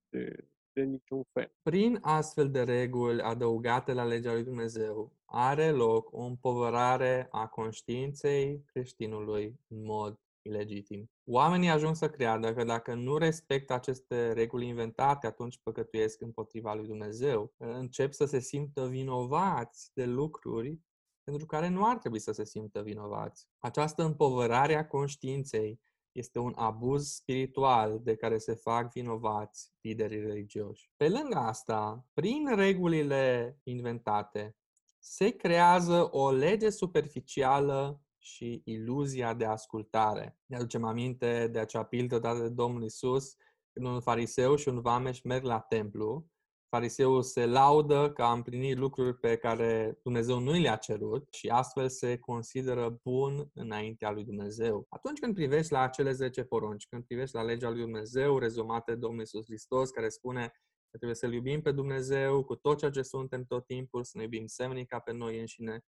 de, 0.09 0.49
de 0.73 0.83
niciun 0.83 1.23
fel. 1.33 1.51
Prin 1.61 1.97
astfel 2.01 2.51
de 2.51 2.63
reguli 2.63 3.21
adăugate 3.21 3.93
la 3.93 4.03
legea 4.03 4.33
lui 4.33 4.43
Dumnezeu, 4.43 5.11
are 5.25 5.71
loc 5.71 6.09
o 6.11 6.21
împovărare 6.21 7.27
a 7.31 7.47
conștiinței 7.47 8.63
creștinului 8.65 9.59
în 9.67 9.83
mod 9.83 10.19
ilegitim. 10.41 11.09
Oamenii 11.29 11.69
ajung 11.69 11.95
să 11.95 12.09
creadă 12.09 12.53
că 12.53 12.63
dacă 12.63 12.93
nu 12.93 13.17
respectă 13.17 13.73
aceste 13.73 14.33
reguli 14.33 14.67
inventate, 14.67 15.27
atunci 15.27 15.59
păcătuiesc 15.63 16.21
împotriva 16.21 16.73
lui 16.73 16.87
Dumnezeu. 16.87 17.53
Încep 17.57 18.13
să 18.13 18.25
se 18.25 18.39
simtă 18.39 18.87
vinovați 18.87 19.91
de 19.93 20.05
lucruri 20.05 20.79
pentru 21.27 21.45
care 21.45 21.67
nu 21.67 21.85
ar 21.85 21.97
trebui 21.97 22.19
să 22.19 22.31
se 22.31 22.45
simtă 22.45 22.81
vinovați. 22.81 23.47
Această 23.57 24.03
împovărare 24.03 24.75
a 24.75 24.87
conștiinței 24.87 25.79
este 26.11 26.39
un 26.39 26.53
abuz 26.55 27.13
spiritual 27.13 27.99
de 28.03 28.15
care 28.15 28.37
se 28.37 28.53
fac 28.53 28.91
vinovați 28.91 29.71
liderii 29.81 30.19
religioși. 30.19 30.91
Pe 30.95 31.09
lângă 31.09 31.37
asta, 31.37 32.05
prin 32.13 32.55
regulile 32.55 33.57
inventate, 33.63 34.55
se 34.99 35.29
creează 35.29 36.07
o 36.11 36.31
lege 36.31 36.69
superficială 36.69 38.01
și 38.17 38.61
iluzia 38.65 39.33
de 39.33 39.45
ascultare. 39.45 40.39
Ne 40.45 40.55
aducem 40.55 40.83
aminte 40.83 41.47
de 41.47 41.59
acea 41.59 41.83
pildă 41.83 42.19
dată 42.19 42.39
de 42.39 42.49
Domnul 42.49 42.83
Isus, 42.83 43.35
când 43.71 43.85
un 43.85 43.99
fariseu 43.99 44.55
și 44.55 44.67
un 44.67 44.81
vameș 44.81 45.21
merg 45.21 45.43
la 45.43 45.59
templu 45.59 46.27
fariseul 46.69 47.21
se 47.21 47.45
laudă 47.45 48.11
că 48.11 48.23
a 48.23 48.31
împlinit 48.31 48.77
lucruri 48.77 49.17
pe 49.17 49.35
care 49.35 49.99
Dumnezeu 50.03 50.39
nu 50.39 50.51
le-a 50.51 50.75
cerut 50.75 51.27
și 51.33 51.47
astfel 51.47 51.89
se 51.89 52.17
consideră 52.17 52.99
bun 53.03 53.51
înaintea 53.53 54.11
lui 54.11 54.23
Dumnezeu. 54.23 54.85
Atunci 54.89 55.19
când 55.19 55.33
privești 55.33 55.71
la 55.71 55.81
acele 55.81 56.11
10 56.11 56.43
porunci, 56.43 56.87
când 56.87 57.03
privești 57.03 57.35
la 57.35 57.43
legea 57.43 57.69
lui 57.69 57.81
Dumnezeu 57.81 58.37
rezumate 58.37 58.91
de 58.91 58.97
Domnul 58.97 59.19
Iisus 59.19 59.45
Hristos, 59.45 59.89
care 59.89 60.09
spune 60.09 60.47
că 60.89 60.97
trebuie 60.97 61.15
să-L 61.15 61.33
iubim 61.33 61.61
pe 61.61 61.71
Dumnezeu 61.71 62.43
cu 62.43 62.55
tot 62.55 62.77
ceea 62.77 62.91
ce 62.91 63.01
suntem 63.01 63.43
tot 63.43 63.65
timpul, 63.65 64.03
să 64.03 64.17
ne 64.17 64.23
iubim 64.23 64.45
semenii 64.45 64.85
ca 64.85 64.99
pe 64.99 65.11
noi 65.11 65.39
înșine, 65.39 65.79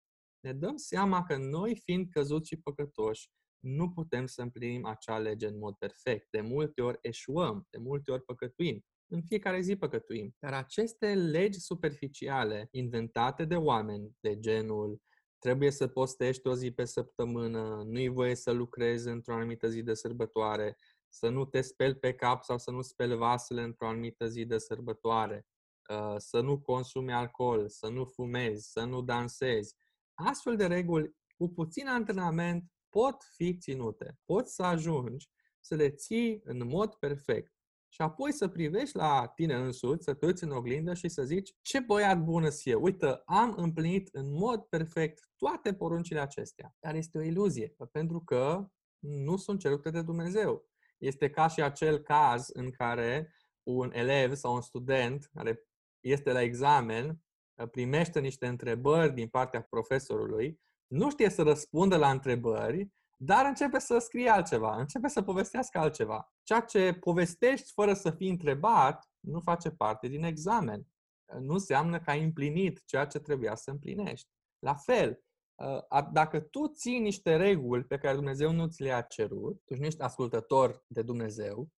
ne 0.40 0.52
dăm 0.52 0.76
seama 0.76 1.24
că 1.24 1.36
noi, 1.36 1.80
fiind 1.84 2.06
căzuți 2.10 2.48
și 2.48 2.60
păcătoși, 2.60 3.30
nu 3.58 3.90
putem 3.90 4.26
să 4.26 4.42
împlinim 4.42 4.86
acea 4.86 5.18
lege 5.18 5.46
în 5.46 5.58
mod 5.58 5.74
perfect. 5.74 6.26
De 6.30 6.40
multe 6.40 6.82
ori 6.82 6.98
eșuăm, 7.00 7.66
de 7.70 7.78
multe 7.78 8.10
ori 8.10 8.22
păcătuim. 8.24 8.84
În 9.10 9.22
fiecare 9.22 9.60
zi 9.60 9.76
păcătuim. 9.76 10.34
Dar 10.38 10.52
aceste 10.52 11.14
legi 11.14 11.58
superficiale 11.58 12.68
inventate 12.70 13.44
de 13.44 13.56
oameni, 13.56 14.16
de 14.20 14.38
genul 14.38 15.00
trebuie 15.38 15.70
să 15.70 15.86
postești 15.86 16.46
o 16.46 16.54
zi 16.54 16.70
pe 16.70 16.84
săptămână, 16.84 17.82
nu-i 17.86 18.08
voie 18.08 18.34
să 18.34 18.50
lucrezi 18.50 19.08
într-o 19.08 19.34
anumită 19.34 19.68
zi 19.68 19.82
de 19.82 19.94
sărbătoare, 19.94 20.76
să 21.08 21.28
nu 21.28 21.44
te 21.44 21.60
speli 21.60 21.94
pe 21.94 22.14
cap 22.14 22.42
sau 22.44 22.58
să 22.58 22.70
nu 22.70 22.82
speli 22.82 23.16
vasele 23.16 23.62
într-o 23.62 23.88
anumită 23.88 24.26
zi 24.26 24.44
de 24.44 24.58
sărbătoare, 24.58 25.46
uh, 25.90 26.14
să 26.16 26.40
nu 26.40 26.60
consumi 26.60 27.12
alcool, 27.12 27.68
să 27.68 27.88
nu 27.88 28.04
fumezi, 28.04 28.70
să 28.70 28.84
nu 28.84 29.02
dansezi. 29.02 29.74
Astfel 30.14 30.56
de 30.56 30.66
reguli, 30.66 31.16
cu 31.36 31.48
puțin 31.48 31.88
antrenament, 31.88 32.64
pot 32.88 33.16
fi 33.34 33.58
ținute. 33.58 34.18
Poți 34.24 34.54
să 34.54 34.62
ajungi 34.62 35.28
să 35.60 35.74
le 35.74 35.90
ții 35.90 36.40
în 36.44 36.66
mod 36.66 36.94
perfect 36.94 37.57
și 37.88 38.00
apoi 38.00 38.32
să 38.32 38.48
privești 38.48 38.96
la 38.96 39.32
tine 39.34 39.54
însuți, 39.54 40.04
să 40.04 40.14
te 40.14 40.26
uiți 40.26 40.44
în 40.44 40.50
oglindă 40.50 40.94
și 40.94 41.08
să 41.08 41.22
zici 41.22 41.54
ce 41.62 41.80
băiat 41.80 42.22
bună 42.22 42.48
să 42.48 42.68
eu. 42.70 42.82
Uite, 42.82 43.22
am 43.24 43.54
împlinit 43.56 44.08
în 44.12 44.32
mod 44.32 44.62
perfect 44.62 45.30
toate 45.36 45.74
poruncile 45.74 46.20
acestea. 46.20 46.74
Dar 46.80 46.94
este 46.94 47.18
o 47.18 47.22
iluzie, 47.22 47.74
pentru 47.92 48.20
că 48.20 48.68
nu 48.98 49.36
sunt 49.36 49.60
cerute 49.60 49.90
de 49.90 50.02
Dumnezeu. 50.02 50.68
Este 50.98 51.30
ca 51.30 51.48
și 51.48 51.62
acel 51.62 51.98
caz 51.98 52.48
în 52.52 52.70
care 52.70 53.32
un 53.62 53.90
elev 53.92 54.34
sau 54.34 54.54
un 54.54 54.60
student 54.60 55.30
care 55.34 55.68
este 56.00 56.32
la 56.32 56.42
examen 56.42 57.22
primește 57.66 58.20
niște 58.20 58.46
întrebări 58.46 59.14
din 59.14 59.28
partea 59.28 59.62
profesorului, 59.62 60.60
nu 60.86 61.10
știe 61.10 61.30
să 61.30 61.42
răspundă 61.42 61.96
la 61.96 62.10
întrebări 62.10 62.92
dar 63.20 63.46
începe 63.46 63.78
să 63.78 63.98
scrie 63.98 64.28
altceva, 64.28 64.76
începe 64.76 65.08
să 65.08 65.22
povestească 65.22 65.78
altceva. 65.78 66.32
Ceea 66.42 66.60
ce 66.60 66.92
povestești 66.92 67.72
fără 67.72 67.94
să 67.94 68.10
fii 68.10 68.30
întrebat 68.30 69.10
nu 69.20 69.40
face 69.40 69.70
parte 69.70 70.08
din 70.08 70.22
examen. 70.22 70.86
Nu 71.40 71.52
înseamnă 71.52 72.00
că 72.00 72.10
ai 72.10 72.24
împlinit 72.24 72.82
ceea 72.84 73.06
ce 73.06 73.18
trebuia 73.18 73.54
să 73.54 73.70
împlinești. 73.70 74.28
La 74.58 74.74
fel, 74.74 75.22
dacă 76.12 76.40
tu 76.40 76.66
ții 76.66 76.98
niște 76.98 77.36
reguli 77.36 77.84
pe 77.84 77.98
care 77.98 78.14
Dumnezeu 78.14 78.52
nu 78.52 78.66
ți 78.66 78.82
le-a 78.82 79.00
cerut, 79.00 79.62
tu 79.64 79.76
nu 79.76 79.84
ești 79.84 80.00
ascultător 80.00 80.84
de 80.86 81.02
Dumnezeu, 81.02 81.68
Uh, 81.68 81.77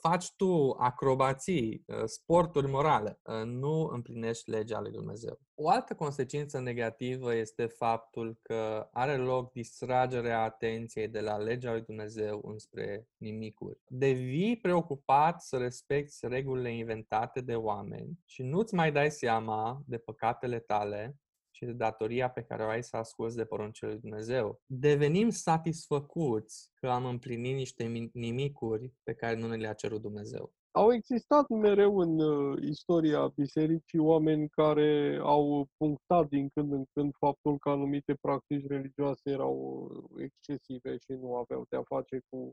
faci 0.00 0.32
tu 0.36 0.70
acrobații, 0.78 1.84
uh, 1.86 2.02
sporturi 2.04 2.70
morale, 2.70 3.20
uh, 3.22 3.42
nu 3.44 3.88
împlinești 3.92 4.50
legea 4.50 4.80
lui 4.80 4.90
Dumnezeu. 4.90 5.40
O 5.54 5.68
altă 5.68 5.94
consecință 5.94 6.60
negativă 6.60 7.34
este 7.34 7.66
faptul 7.66 8.38
că 8.42 8.88
are 8.92 9.16
loc 9.16 9.52
distragerea 9.52 10.42
atenției 10.42 11.08
de 11.08 11.20
la 11.20 11.36
legea 11.36 11.72
lui 11.72 11.82
Dumnezeu 11.82 12.40
înspre 12.44 13.06
nimicuri. 13.16 13.80
Devii 13.86 14.56
preocupat 14.56 15.42
să 15.42 15.56
respecti 15.56 16.26
regulile 16.26 16.72
inventate 16.72 17.40
de 17.40 17.54
oameni 17.54 18.18
și 18.24 18.42
nu-ți 18.42 18.74
mai 18.74 18.92
dai 18.92 19.10
seama 19.10 19.82
de 19.86 19.98
păcatele 19.98 20.58
tale 20.58 21.19
și 21.60 21.66
de 21.66 21.72
datoria 21.72 22.30
pe 22.30 22.42
care 22.42 22.64
o 22.64 22.68
ai 22.68 22.82
să 22.82 22.96
asculți 22.96 23.36
de 23.36 23.44
poruncile 23.44 23.90
lui 23.90 24.00
Dumnezeu. 24.00 24.60
Devenim 24.66 25.30
satisfăcuți 25.30 26.70
că 26.74 26.88
am 26.88 27.04
împlinit 27.04 27.54
niște 27.54 28.10
nimicuri 28.12 28.92
pe 29.02 29.14
care 29.14 29.36
nu 29.36 29.46
ne 29.46 29.56
le-a 29.56 29.72
cerut 29.72 30.00
Dumnezeu. 30.00 30.54
Au 30.72 30.92
existat 30.92 31.48
mereu 31.48 31.98
în 31.98 32.20
uh, 32.20 32.62
istoria 32.62 33.28
bisericii 33.28 33.98
oameni 33.98 34.48
care 34.48 35.18
au 35.22 35.66
punctat 35.76 36.28
din 36.28 36.48
când 36.48 36.72
în 36.72 36.84
când 36.92 37.14
faptul 37.18 37.58
că 37.58 37.68
anumite 37.70 38.14
practici 38.20 38.66
religioase 38.66 39.30
erau 39.30 39.88
excesive 40.16 40.96
și 40.98 41.12
nu 41.12 41.36
aveau 41.36 41.64
de 41.68 41.76
a 41.76 41.82
face 41.82 42.20
cu, 42.28 42.52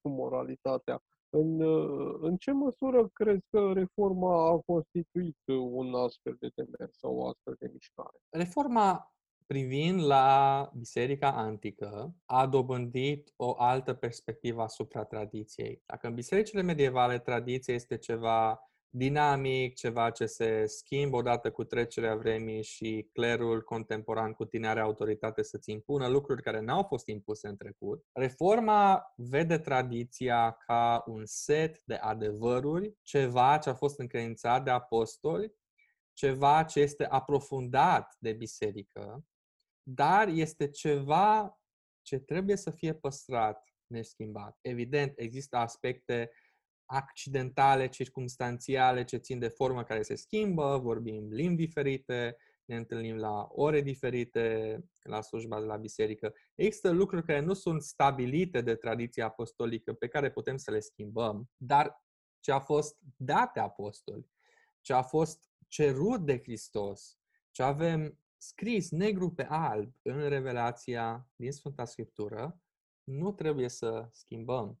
cu 0.00 0.08
moralitatea. 0.08 1.02
În, 1.32 1.60
în 2.20 2.36
ce 2.36 2.52
măsură 2.52 3.08
crezi 3.12 3.46
că 3.50 3.72
reforma 3.74 4.48
a 4.48 4.60
constituit 4.66 5.38
un 5.70 5.94
astfel 5.94 6.36
de 6.38 6.50
demers 6.54 6.98
sau 6.98 7.16
o 7.16 7.26
astfel 7.26 7.56
de 7.58 7.70
mișcare? 7.72 8.18
Reforma 8.30 9.12
privind 9.50 10.04
la 10.06 10.70
Biserica 10.76 11.32
Antică, 11.32 12.14
a 12.24 12.46
dobândit 12.46 13.32
o 13.36 13.54
altă 13.58 13.94
perspectivă 13.94 14.62
asupra 14.62 15.04
tradiției. 15.04 15.82
Dacă 15.86 16.06
în 16.06 16.14
bisericile 16.14 16.62
medievale 16.62 17.18
tradiția 17.18 17.74
este 17.74 17.96
ceva 17.96 18.70
dinamic, 18.88 19.74
ceva 19.74 20.10
ce 20.10 20.26
se 20.26 20.66
schimbă 20.66 21.16
odată 21.16 21.50
cu 21.50 21.64
trecerea 21.64 22.14
vremii 22.16 22.62
și 22.62 23.08
clerul 23.12 23.62
contemporan 23.62 24.32
cu 24.32 24.44
tine 24.44 24.68
are 24.68 24.80
autoritate 24.80 25.42
să-ți 25.42 25.70
impună 25.70 26.08
lucruri 26.08 26.42
care 26.42 26.60
n-au 26.60 26.82
fost 26.82 27.06
impuse 27.06 27.48
în 27.48 27.56
trecut. 27.56 28.04
Reforma 28.12 29.12
vede 29.16 29.58
tradiția 29.58 30.56
ca 30.66 31.02
un 31.06 31.22
set 31.24 31.82
de 31.84 31.94
adevăruri, 31.94 32.94
ceva 33.02 33.58
ce 33.58 33.68
a 33.68 33.74
fost 33.74 33.98
încredințat 33.98 34.64
de 34.64 34.70
apostoli, 34.70 35.52
ceva 36.12 36.62
ce 36.62 36.80
este 36.80 37.06
aprofundat 37.06 38.16
de 38.18 38.32
biserică, 38.32 39.24
dar 39.82 40.28
este 40.28 40.68
ceva 40.68 41.60
ce 42.02 42.18
trebuie 42.18 42.56
să 42.56 42.70
fie 42.70 42.94
păstrat 42.94 43.74
neschimbat. 43.86 44.58
Evident, 44.60 45.12
există 45.16 45.56
aspecte 45.56 46.30
accidentale, 46.84 47.88
circumstanțiale, 47.88 49.04
ce 49.04 49.16
țin 49.16 49.38
de 49.38 49.48
formă 49.48 49.84
care 49.84 50.02
se 50.02 50.14
schimbă, 50.14 50.78
vorbim 50.78 51.28
limbi 51.32 51.64
diferite, 51.64 52.36
ne 52.64 52.76
întâlnim 52.76 53.16
la 53.16 53.48
ore 53.50 53.80
diferite 53.80 54.78
la 55.02 55.20
slujba 55.20 55.60
de 55.60 55.66
la 55.66 55.76
biserică. 55.76 56.34
Există 56.54 56.90
lucruri 56.90 57.24
care 57.24 57.40
nu 57.40 57.54
sunt 57.54 57.82
stabilite 57.82 58.60
de 58.60 58.74
tradiția 58.74 59.24
apostolică, 59.24 59.92
pe 59.92 60.08
care 60.08 60.30
putem 60.30 60.56
să 60.56 60.70
le 60.70 60.80
schimbăm, 60.80 61.50
dar 61.56 62.04
ce 62.40 62.52
a 62.52 62.58
fost 62.58 62.98
dat 63.16 63.52
de 63.52 63.60
apostoli, 63.60 64.30
ce 64.80 64.92
a 64.92 65.02
fost 65.02 65.50
cerut 65.68 66.20
de 66.20 66.40
Hristos, 66.42 67.18
ce 67.50 67.62
avem 67.62 68.18
scris 68.42 68.90
negru 68.90 69.30
pe 69.30 69.46
alb 69.48 69.92
în 70.02 70.28
revelația 70.28 71.28
din 71.36 71.52
Sfânta 71.52 71.84
Scriptură, 71.84 72.60
nu 73.04 73.32
trebuie 73.32 73.68
să 73.68 74.08
schimbăm. 74.12 74.80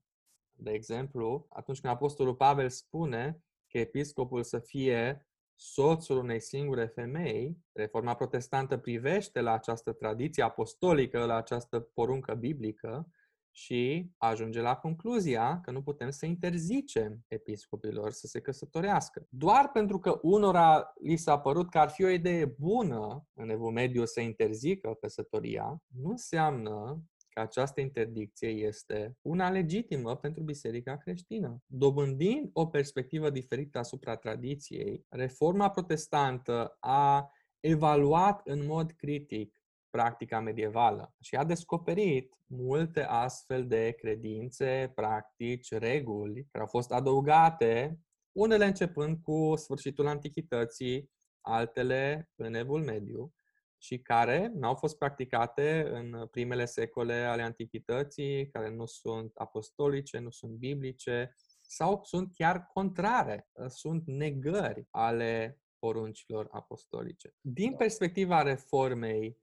De 0.52 0.70
exemplu, 0.70 1.46
atunci 1.48 1.80
când 1.80 1.92
Apostolul 1.92 2.34
Pavel 2.34 2.68
spune 2.68 3.42
că 3.68 3.78
episcopul 3.78 4.42
să 4.42 4.58
fie 4.58 5.26
soțul 5.54 6.18
unei 6.18 6.40
singure 6.40 6.86
femei, 6.86 7.58
reforma 7.72 8.14
protestantă 8.14 8.78
privește 8.78 9.40
la 9.40 9.52
această 9.52 9.92
tradiție 9.92 10.42
apostolică, 10.42 11.24
la 11.24 11.34
această 11.34 11.80
poruncă 11.80 12.34
biblică 12.34 13.10
și 13.52 14.10
ajunge 14.16 14.60
la 14.60 14.76
concluzia 14.76 15.60
că 15.62 15.70
nu 15.70 15.82
putem 15.82 16.10
să 16.10 16.26
interzicem 16.26 17.24
episcopilor 17.28 18.10
să 18.10 18.26
se 18.26 18.40
căsătorească. 18.40 19.26
Doar 19.28 19.70
pentru 19.72 19.98
că 19.98 20.18
unora 20.22 20.92
li 21.02 21.16
s-a 21.16 21.38
părut 21.38 21.70
că 21.70 21.78
ar 21.78 21.88
fi 21.88 22.04
o 22.04 22.08
idee 22.08 22.44
bună 22.44 23.26
în 23.34 23.48
Evul 23.48 23.72
Mediu 23.72 24.04
să 24.04 24.20
interzică 24.20 24.96
căsătoria, 25.00 25.82
nu 25.86 26.10
înseamnă 26.10 27.02
că 27.28 27.40
această 27.40 27.80
interdicție 27.80 28.48
este 28.48 29.16
una 29.22 29.50
legitimă 29.50 30.16
pentru 30.16 30.42
biserica 30.42 30.96
creștină. 30.96 31.62
Dobândind 31.66 32.50
o 32.52 32.66
perspectivă 32.66 33.30
diferită 33.30 33.78
asupra 33.78 34.16
tradiției, 34.16 35.04
reforma 35.08 35.70
protestantă 35.70 36.76
a 36.80 37.30
evaluat 37.60 38.40
în 38.44 38.66
mod 38.66 38.90
critic 38.90 39.59
practica 39.90 40.40
medievală 40.40 41.14
și 41.20 41.36
a 41.36 41.44
descoperit 41.44 42.34
multe 42.46 43.02
astfel 43.02 43.66
de 43.66 43.90
credințe, 43.90 44.92
practici, 44.94 45.72
reguli 45.72 46.46
care 46.50 46.64
au 46.64 46.70
fost 46.70 46.92
adăugate, 46.92 48.00
unele 48.32 48.64
începând 48.64 49.18
cu 49.22 49.56
sfârșitul 49.56 50.06
antichității, 50.06 51.10
altele 51.40 52.30
în 52.34 52.54
evul 52.54 52.84
mediu, 52.84 53.34
și 53.82 53.98
care 53.98 54.52
n-au 54.54 54.74
fost 54.74 54.98
practicate 54.98 55.88
în 55.90 56.26
primele 56.30 56.64
secole 56.64 57.14
ale 57.14 57.42
antichității, 57.42 58.50
care 58.50 58.70
nu 58.70 58.86
sunt 58.86 59.32
apostolice, 59.34 60.18
nu 60.18 60.30
sunt 60.30 60.52
biblice 60.52 61.34
sau 61.60 62.00
sunt 62.04 62.34
chiar 62.34 62.66
contrare, 62.72 63.48
sunt 63.68 64.02
negări 64.06 64.86
ale 64.90 65.60
poruncilor 65.78 66.48
apostolice. 66.50 67.34
Din 67.40 67.70
da. 67.70 67.76
perspectiva 67.76 68.42
reformei, 68.42 69.28
ă, 69.28 69.34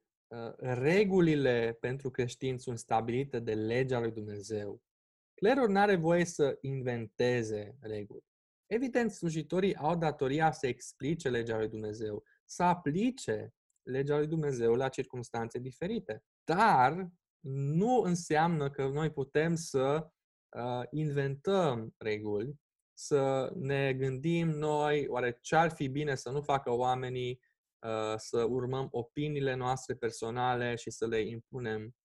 regulile 0.57 1.77
pentru 1.79 2.09
creștini 2.09 2.59
sunt 2.59 2.79
stabilite 2.79 3.39
de 3.39 3.53
legea 3.53 3.99
lui 3.99 4.11
Dumnezeu. 4.11 4.81
Clerul 5.33 5.69
nu 5.69 5.79
are 5.79 5.95
voie 5.95 6.25
să 6.25 6.57
inventeze 6.61 7.77
reguli. 7.79 8.25
Evident, 8.65 9.11
slujitorii 9.11 9.75
au 9.75 9.95
datoria 9.95 10.51
să 10.51 10.67
explice 10.67 11.29
legea 11.29 11.57
lui 11.57 11.69
Dumnezeu, 11.69 12.23
să 12.45 12.63
aplice 12.63 13.53
legea 13.83 14.17
lui 14.17 14.27
Dumnezeu 14.27 14.73
la 14.73 14.89
circunstanțe 14.89 15.59
diferite. 15.59 16.23
Dar 16.43 17.09
nu 17.49 18.01
înseamnă 18.01 18.69
că 18.69 18.87
noi 18.87 19.11
putem 19.11 19.55
să 19.55 20.07
uh, 20.57 20.83
inventăm 20.89 21.93
reguli, 21.97 22.55
să 22.93 23.51
ne 23.55 23.93
gândim 23.93 24.49
noi, 24.49 25.07
oare 25.07 25.37
ce 25.41 25.55
ar 25.55 25.71
fi 25.71 25.87
bine 25.87 26.15
să 26.15 26.29
nu 26.29 26.41
facă 26.41 26.71
oamenii, 26.71 27.31
uh, 27.31 27.56
să 28.15 28.43
urmăm 28.43 28.87
opiniile 28.91 29.53
noastre 29.53 29.95
personale 29.95 30.75
și 30.75 30.91
să 30.91 31.07
le 31.07 31.21
impunem 31.21 31.95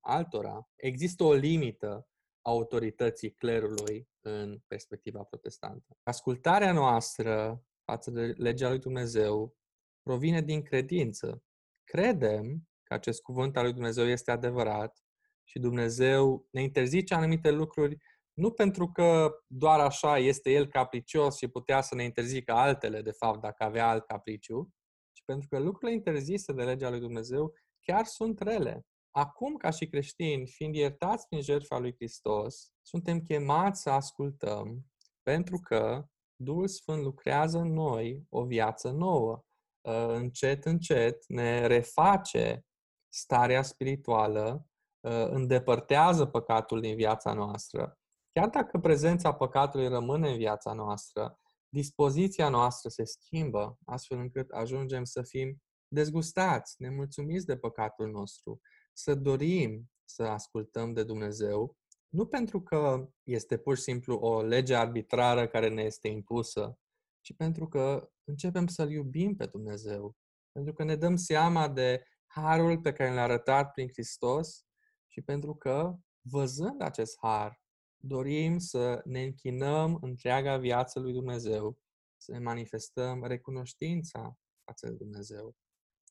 altora. 0.00 0.68
Există 0.76 1.24
o 1.24 1.32
limită 1.32 2.06
autorității 2.42 3.32
clerului 3.32 4.08
în 4.20 4.58
perspectiva 4.66 5.22
protestantă. 5.22 5.96
Ascultarea 6.02 6.72
noastră 6.72 7.64
față 7.84 8.10
de 8.10 8.26
legea 8.36 8.68
lui 8.68 8.78
Dumnezeu 8.78 9.56
provine 10.02 10.40
din 10.40 10.62
credință. 10.62 11.42
Credem 11.84 12.68
că 12.82 12.94
acest 12.94 13.22
cuvânt 13.22 13.56
al 13.56 13.62
lui 13.62 13.72
Dumnezeu 13.72 14.04
este 14.04 14.30
adevărat 14.30 15.02
și 15.44 15.58
Dumnezeu 15.58 16.46
ne 16.50 16.62
interzice 16.62 17.14
anumite 17.14 17.50
lucruri 17.50 17.96
nu 18.32 18.50
pentru 18.50 18.92
că 18.92 19.30
doar 19.46 19.80
așa 19.80 20.18
este 20.18 20.50
El 20.50 20.68
capricios 20.68 21.36
și 21.36 21.48
putea 21.48 21.80
să 21.80 21.94
ne 21.94 22.04
interzică 22.04 22.52
altele, 22.52 23.02
de 23.02 23.10
fapt, 23.10 23.40
dacă 23.40 23.64
avea 23.64 23.88
alt 23.88 24.06
capriciu, 24.06 24.72
ci 25.22 25.24
pentru 25.24 25.48
că 25.48 25.58
lucrurile 25.58 25.96
interzise 25.96 26.52
de 26.52 26.62
legea 26.62 26.90
lui 26.90 27.00
Dumnezeu 27.00 27.52
chiar 27.80 28.04
sunt 28.04 28.40
rele. 28.40 28.86
Acum, 29.10 29.56
ca 29.56 29.70
și 29.70 29.86
creștini, 29.86 30.46
fiind 30.46 30.74
iertați 30.74 31.28
prin 31.28 31.42
jertfa 31.42 31.78
lui 31.78 31.94
Hristos, 31.94 32.72
suntem 32.82 33.20
chemați 33.20 33.82
să 33.82 33.90
ascultăm, 33.90 34.86
pentru 35.22 35.58
că 35.58 36.06
Duhul 36.36 36.68
Sfânt 36.68 37.02
lucrează 37.02 37.58
în 37.58 37.72
noi 37.72 38.26
o 38.28 38.44
viață 38.44 38.90
nouă. 38.90 39.44
Uh, 39.80 40.08
încet, 40.08 40.64
încet 40.64 41.24
ne 41.28 41.66
reface 41.66 42.66
starea 43.08 43.62
spirituală, 43.62 44.66
uh, 45.00 45.26
îndepărtează 45.30 46.26
păcatul 46.26 46.80
din 46.80 46.96
viața 46.96 47.32
noastră. 47.32 47.98
Chiar 48.32 48.48
dacă 48.48 48.78
prezența 48.78 49.34
păcatului 49.34 49.88
rămâne 49.88 50.30
în 50.30 50.36
viața 50.36 50.72
noastră, 50.72 51.41
dispoziția 51.72 52.48
noastră 52.48 52.88
se 52.88 53.04
schimbă, 53.04 53.78
astfel 53.84 54.18
încât 54.18 54.50
ajungem 54.50 55.04
să 55.04 55.22
fim 55.22 55.62
dezgustați, 55.88 56.74
nemulțumiți 56.78 57.46
de 57.46 57.56
păcatul 57.56 58.10
nostru, 58.10 58.60
să 58.92 59.14
dorim 59.14 59.90
să 60.04 60.22
ascultăm 60.22 60.92
de 60.92 61.04
Dumnezeu, 61.04 61.76
nu 62.08 62.26
pentru 62.26 62.62
că 62.62 63.08
este 63.22 63.58
pur 63.58 63.76
și 63.76 63.82
simplu 63.82 64.14
o 64.14 64.42
lege 64.42 64.74
arbitrară 64.74 65.48
care 65.48 65.68
ne 65.68 65.82
este 65.82 66.08
impusă, 66.08 66.78
ci 67.20 67.36
pentru 67.36 67.68
că 67.68 68.10
începem 68.24 68.66
să-L 68.66 68.90
iubim 68.90 69.36
pe 69.36 69.46
Dumnezeu. 69.46 70.16
Pentru 70.52 70.72
că 70.72 70.84
ne 70.84 70.96
dăm 70.96 71.16
seama 71.16 71.68
de 71.68 72.04
harul 72.26 72.80
pe 72.80 72.92
care 72.92 73.14
l-a 73.14 73.22
arătat 73.22 73.72
prin 73.72 73.88
Hristos 73.88 74.64
și 75.06 75.20
pentru 75.20 75.54
că, 75.54 75.96
văzând 76.20 76.82
acest 76.82 77.18
har, 77.20 77.61
dorim 78.02 78.58
să 78.58 79.00
ne 79.04 79.22
închinăm 79.22 79.98
întreaga 80.00 80.56
viață 80.56 81.00
lui 81.00 81.12
Dumnezeu, 81.12 81.78
să 82.16 82.32
ne 82.32 82.38
manifestăm 82.38 83.24
recunoștința 83.24 84.38
față 84.64 84.88
de 84.88 84.94
Dumnezeu. 84.94 85.56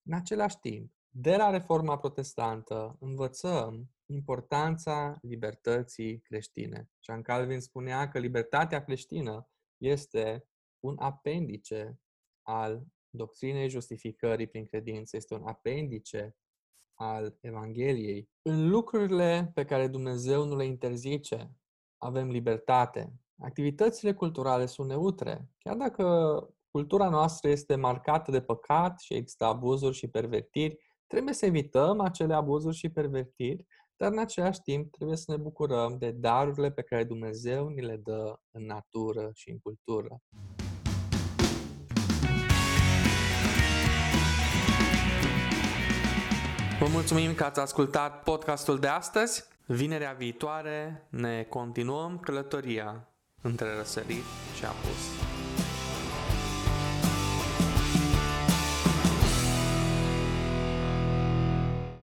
În 0.03 0.13
același 0.13 0.59
timp, 0.59 0.93
de 1.13 1.35
la 1.35 1.49
Reforma 1.49 1.97
Protestantă 1.97 2.97
învățăm 2.99 3.89
importanța 4.05 5.17
libertății 5.21 6.19
creștine. 6.19 6.89
Jean 7.03 7.21
Calvin 7.21 7.59
spunea 7.59 8.09
că 8.09 8.19
libertatea 8.19 8.83
creștină 8.83 9.49
este 9.77 10.47
un 10.79 10.95
apendice 10.99 11.99
al 12.41 12.85
doctrinei 13.09 13.69
justificării 13.69 14.47
prin 14.47 14.65
credință, 14.65 15.15
este 15.15 15.33
un 15.33 15.47
apendice 15.47 16.35
al 16.93 17.37
Evangheliei. 17.41 18.29
În 18.41 18.69
lucrurile 18.69 19.51
pe 19.53 19.65
care 19.65 19.87
Dumnezeu 19.87 20.45
nu 20.45 20.55
le 20.55 20.65
interzice, 20.65 21.51
avem 22.03 22.29
libertate. 22.29 23.13
Activitățile 23.41 24.13
culturale 24.13 24.65
sunt 24.65 24.87
neutre. 24.87 25.49
Chiar 25.57 25.75
dacă 25.75 26.05
cultura 26.71 27.09
noastră 27.09 27.49
este 27.49 27.75
marcată 27.75 28.31
de 28.31 28.41
păcat 28.41 28.99
și 28.99 29.13
există 29.13 29.45
abuzuri 29.45 29.95
și 29.95 30.07
pervertiri, 30.07 30.77
trebuie 31.07 31.33
să 31.33 31.45
evităm 31.45 31.99
acele 31.99 32.33
abuzuri 32.33 32.75
și 32.75 32.89
pervertiri, 32.89 33.65
dar 33.95 34.11
în 34.11 34.17
același 34.17 34.61
timp 34.61 34.91
trebuie 34.91 35.17
să 35.17 35.31
ne 35.31 35.37
bucurăm 35.37 35.97
de 35.97 36.11
darurile 36.11 36.71
pe 36.71 36.81
care 36.81 37.03
Dumnezeu 37.03 37.67
ni 37.67 37.81
le 37.81 37.97
dă 38.03 38.39
în 38.51 38.65
natură 38.65 39.29
și 39.33 39.49
în 39.49 39.59
cultură. 39.59 40.21
Vă 46.79 46.87
mulțumim 46.91 47.33
că 47.33 47.43
ați 47.43 47.59
ascultat 47.59 48.23
podcastul 48.23 48.79
de 48.79 48.87
astăzi. 48.87 49.50
Vinerea 49.73 50.11
viitoare 50.11 51.07
ne 51.09 51.43
continuăm 51.43 52.19
călătoria 52.19 53.07
între 53.41 53.75
răsărit 53.77 54.23
și 54.57 54.65
apus. 54.65 55.30